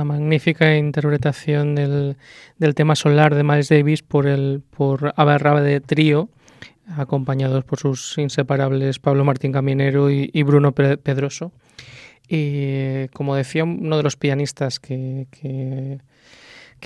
Magnífica 0.03 0.77
interpretación 0.77 1.75
del, 1.75 2.17
del 2.57 2.75
tema 2.75 2.95
solar 2.95 3.35
de 3.35 3.43
Miles 3.43 3.69
Davis 3.69 4.01
por 4.01 4.27
el 4.27 4.61
por 4.75 5.13
de 5.15 5.81
Trío, 5.81 6.29
acompañados 6.97 7.63
por 7.63 7.79
sus 7.79 8.17
inseparables 8.17 8.99
Pablo 8.99 9.23
Martín 9.23 9.51
Caminero 9.51 10.09
y, 10.09 10.43
Bruno 10.43 10.73
Pedroso. 10.73 11.51
Y 12.27 13.07
como 13.09 13.35
decía, 13.35 13.63
uno 13.63 13.97
de 13.97 14.03
los 14.03 14.15
pianistas 14.15 14.79
que, 14.79 15.27
que, 15.31 15.99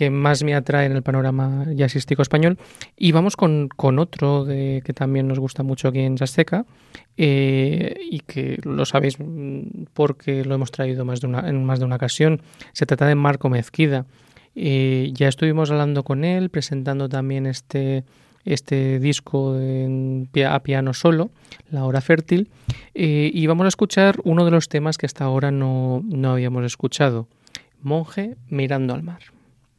más 0.10 0.44
me 0.44 0.56
atrae 0.56 0.86
en 0.86 0.94
el 0.94 1.04
panorama 1.04 1.66
jazzístico 1.76 2.22
español. 2.22 2.58
Y 2.96 3.12
vamos 3.12 3.36
con, 3.36 3.70
otro 4.00 4.46
de, 4.46 4.82
que 4.86 4.94
también 4.94 5.28
nos 5.28 5.40
gusta 5.40 5.64
mucho 5.64 5.88
aquí 5.88 6.00
en 6.00 6.16
Jazzteca 6.16 6.66
eh, 7.18 7.96
y 8.10 8.20
que 8.20 8.60
lo 8.64 8.86
sabéis 8.86 9.18
porque 9.94 10.46
lo 10.46 10.56
hemos 10.56 10.72
traído 10.72 11.06
más 11.06 11.22
de 11.22 11.28
una, 11.28 11.48
en 11.50 11.64
más 11.66 11.80
de 11.80 11.86
una 11.86 11.96
ocasión. 11.96 12.42
Se 12.74 12.86
trata 12.86 13.08
de 13.08 13.16
Marco 13.16 13.50
Mezquida. 13.50 14.06
Eh, 14.56 15.12
ya 15.14 15.28
estuvimos 15.28 15.70
hablando 15.72 16.04
con 16.04 16.24
él, 16.24 16.50
presentando 16.50 17.10
también 17.10 17.46
este 17.46 18.04
este 18.48 19.00
disco 19.00 19.60
en, 19.60 20.30
a 20.50 20.60
piano 20.64 20.94
solo, 20.94 21.32
La 21.70 21.84
Hora 21.84 22.00
Fértil, 22.00 22.50
eh, 22.96 23.30
y 23.34 23.46
vamos 23.46 23.66
a 23.66 23.68
escuchar 23.68 24.20
uno 24.24 24.46
de 24.46 24.52
los 24.52 24.70
temas 24.70 24.98
que 24.98 25.06
hasta 25.06 25.26
ahora 25.26 25.52
no, 25.52 26.02
no 26.06 26.32
habíamos 26.32 26.64
escuchado, 26.64 27.28
Monje 27.82 28.36
mirando 28.50 28.94
al 28.94 29.04
mar. 29.04 29.37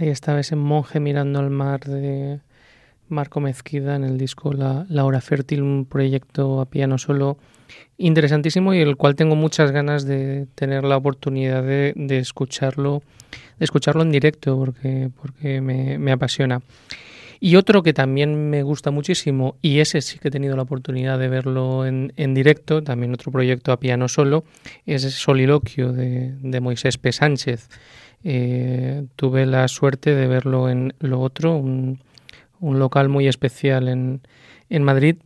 Ahí 0.00 0.08
estaba 0.08 0.40
ese 0.40 0.56
monje 0.56 0.98
mirando 0.98 1.40
al 1.40 1.50
mar 1.50 1.80
de 1.80 2.40
Marco 3.10 3.40
Mezquida 3.40 3.96
en 3.96 4.04
el 4.04 4.18
disco 4.18 4.52
La, 4.52 5.04
Hora 5.04 5.20
Fértil, 5.20 5.62
un 5.62 5.84
proyecto 5.84 6.60
a 6.60 6.66
piano 6.66 6.98
solo 6.98 7.38
interesantísimo 7.98 8.74
y 8.74 8.78
el 8.78 8.96
cual 8.96 9.14
tengo 9.14 9.36
muchas 9.36 9.72
ganas 9.72 10.04
de 10.04 10.46
tener 10.54 10.84
la 10.84 10.96
oportunidad 10.96 11.62
de, 11.62 11.94
escucharlo, 12.18 13.02
de 13.58 13.64
escucharlo 13.64 14.02
en 14.02 14.10
directo 14.10 14.56
porque, 14.56 15.10
porque 15.20 15.60
me, 15.60 16.12
apasiona. 16.12 16.62
Y 17.38 17.56
otro 17.56 17.82
que 17.82 17.92
también 17.92 18.50
me 18.50 18.62
gusta 18.62 18.90
muchísimo, 18.90 19.56
y 19.62 19.78
ese 19.78 20.02
sí 20.02 20.18
que 20.18 20.28
he 20.28 20.30
tenido 20.30 20.56
la 20.56 20.62
oportunidad 20.62 21.18
de 21.18 21.28
verlo 21.28 21.86
en, 21.86 22.34
directo, 22.34 22.82
también 22.82 23.14
otro 23.14 23.32
proyecto 23.32 23.72
a 23.72 23.80
piano 23.80 24.08
solo, 24.08 24.44
es 24.84 25.02
Soliloquio 25.02 25.92
de, 25.92 26.34
de 26.40 26.60
Moisés 26.60 26.98
P. 26.98 27.12
Sánchez. 27.12 27.68
Eh, 28.22 29.06
tuve 29.16 29.46
la 29.46 29.66
suerte 29.68 30.14
de 30.14 30.26
verlo 30.26 30.68
en 30.68 30.92
lo 30.98 31.20
otro, 31.20 31.56
un, 31.56 32.00
un 32.60 32.78
local 32.78 33.08
muy 33.08 33.26
especial 33.26 33.88
en, 33.88 34.22
en 34.68 34.82
Madrid. 34.84 35.16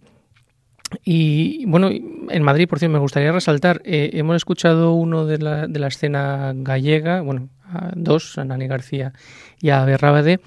Y 1.05 1.65
bueno, 1.67 1.91
en 1.91 2.43
Madrid, 2.43 2.69
por 2.69 2.79
cierto, 2.79 2.93
me 2.93 2.99
gustaría 2.99 3.33
resaltar, 3.33 3.83
eh, 3.85 4.11
hemos 4.15 4.37
escuchado 4.37 4.93
uno 4.95 5.27
de 5.27 5.39
la, 5.39 5.67
de 5.67 5.79
la 5.81 5.89
escena 5.89 6.53
gallega, 6.55 7.21
bueno, 7.21 7.49
dos, 7.95 8.39
a 8.39 8.45
Nani 8.45 8.69
García 8.69 9.13
y 9.61 9.71
a 9.71 9.85
Berrábade. 9.85 10.41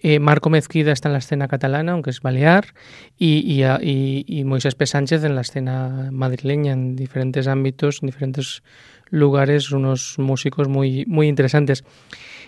Eh, 0.00 0.18
Marco 0.18 0.50
Mezquida 0.50 0.92
está 0.92 1.08
en 1.08 1.14
la 1.14 1.18
escena 1.18 1.48
catalana, 1.48 1.92
aunque 1.92 2.10
es 2.10 2.20
balear, 2.20 2.74
y, 3.16 3.38
y, 3.38 4.24
y, 4.26 4.44
Moisés 4.44 4.74
P. 4.74 4.84
Sánchez 4.84 5.24
en 5.24 5.34
la 5.34 5.40
escena 5.40 6.10
madrileña, 6.12 6.72
en 6.72 6.94
diferentes 6.94 7.48
ámbitos, 7.48 8.00
en 8.02 8.06
diferentes 8.08 8.62
lugares, 9.08 9.70
unos 9.70 10.16
músicos 10.18 10.68
muy, 10.68 11.06
muy 11.06 11.28
interesantes. 11.28 11.84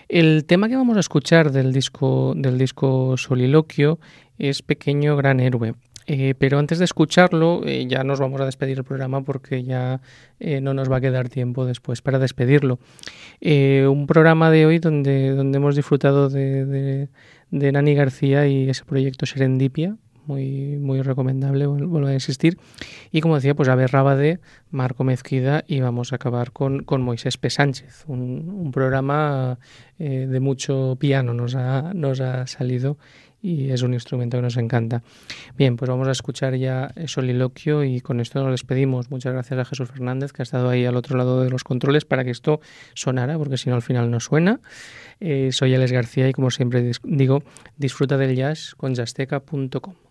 El 0.09 0.45
tema 0.45 0.69
que 0.69 0.77
vamos 0.77 0.95
a 0.95 1.01
escuchar 1.01 1.51
del 1.51 1.73
disco, 1.73 2.33
del 2.35 2.57
disco 2.57 3.17
Soliloquio 3.17 3.99
es 4.37 4.61
Pequeño 4.61 5.17
Gran 5.17 5.41
Héroe. 5.41 5.73
Eh, 6.09 6.33
pero 6.39 6.57
antes 6.57 6.79
de 6.79 6.85
escucharlo, 6.85 7.61
eh, 7.65 7.85
ya 7.85 8.05
nos 8.05 8.21
vamos 8.21 8.39
a 8.39 8.45
despedir 8.45 8.77
el 8.77 8.85
programa 8.85 9.21
porque 9.23 9.63
ya 9.63 9.99
eh, 10.39 10.61
no 10.61 10.73
nos 10.73 10.89
va 10.89 10.97
a 10.97 11.01
quedar 11.01 11.27
tiempo 11.27 11.65
después 11.65 12.01
para 12.01 12.17
despedirlo. 12.19 12.79
un 13.41 14.07
programa 14.07 14.49
de 14.49 14.65
hoy 14.65 14.79
donde, 14.79 15.31
donde 15.31 15.57
hemos 15.57 15.75
disfrutado 15.75 16.29
de, 16.29 16.65
de, 16.65 17.09
de 17.51 17.71
Nani 17.73 17.93
García 17.93 18.47
y 18.47 18.69
ese 18.69 18.85
proyecto 18.85 19.25
Serendipia, 19.25 19.97
muy, 20.27 20.77
muy 20.77 21.01
recomendable, 21.01 21.65
vuelvo 21.65 22.07
a 22.07 22.13
insistir. 22.13 22.57
Y 23.11 23.21
como 23.21 23.35
decía, 23.35 23.55
pues 23.55 23.69
a 23.69 23.75
ver 23.75 23.91
de 23.91 24.39
Marco 24.69 25.03
Mezquida 25.03 25.63
y 25.67 25.79
vamos 25.79 26.11
a 26.11 26.17
acabar 26.17 26.51
con, 26.51 26.83
con 26.83 27.01
Moisés 27.01 27.37
P. 27.37 27.49
Sánchez, 27.49 28.03
un, 28.07 28.71
programa 28.71 29.59
eh, 29.97 30.27
de 30.29 30.39
mucho 30.39 30.97
piano 30.99 31.33
nos 31.33 31.55
ha, 31.55 31.93
nos 31.93 32.19
ha 32.19 32.45
salido 32.47 32.97
y 33.41 33.71
es 33.71 33.81
un 33.81 33.93
instrumento 33.93 34.37
que 34.37 34.41
nos 34.41 34.57
encanta. 34.57 35.03
Bien, 35.57 35.77
pues 35.77 35.89
vamos 35.89 36.07
a 36.07 36.11
escuchar 36.11 36.55
ya 36.55 36.93
Soliloquio 37.05 37.83
y 37.83 38.01
con 38.01 38.19
esto 38.19 38.41
nos 38.41 38.51
despedimos. 38.51 39.09
Muchas 39.09 39.33
gracias 39.33 39.59
a 39.59 39.65
Jesús 39.65 39.89
Fernández 39.89 40.33
que 40.33 40.41
ha 40.41 40.43
estado 40.43 40.69
ahí 40.69 40.85
al 40.85 40.95
otro 40.95 41.17
lado 41.17 41.41
de 41.43 41.49
los 41.49 41.63
controles 41.63 42.05
para 42.05 42.23
que 42.23 42.31
esto 42.31 42.59
sonara, 42.93 43.37
porque 43.37 43.57
si 43.57 43.69
no 43.69 43.75
al 43.75 43.81
final 43.81 44.11
no 44.11 44.19
suena. 44.19 44.59
Eh, 45.19 45.49
soy 45.51 45.73
Alex 45.73 45.91
García 45.91 46.27
y 46.29 46.33
como 46.33 46.51
siempre 46.51 46.91
digo, 47.03 47.43
disfruta 47.77 48.17
del 48.17 48.35
jazz 48.35 48.75
con 48.75 48.95
jazzteca.com. 48.95 50.06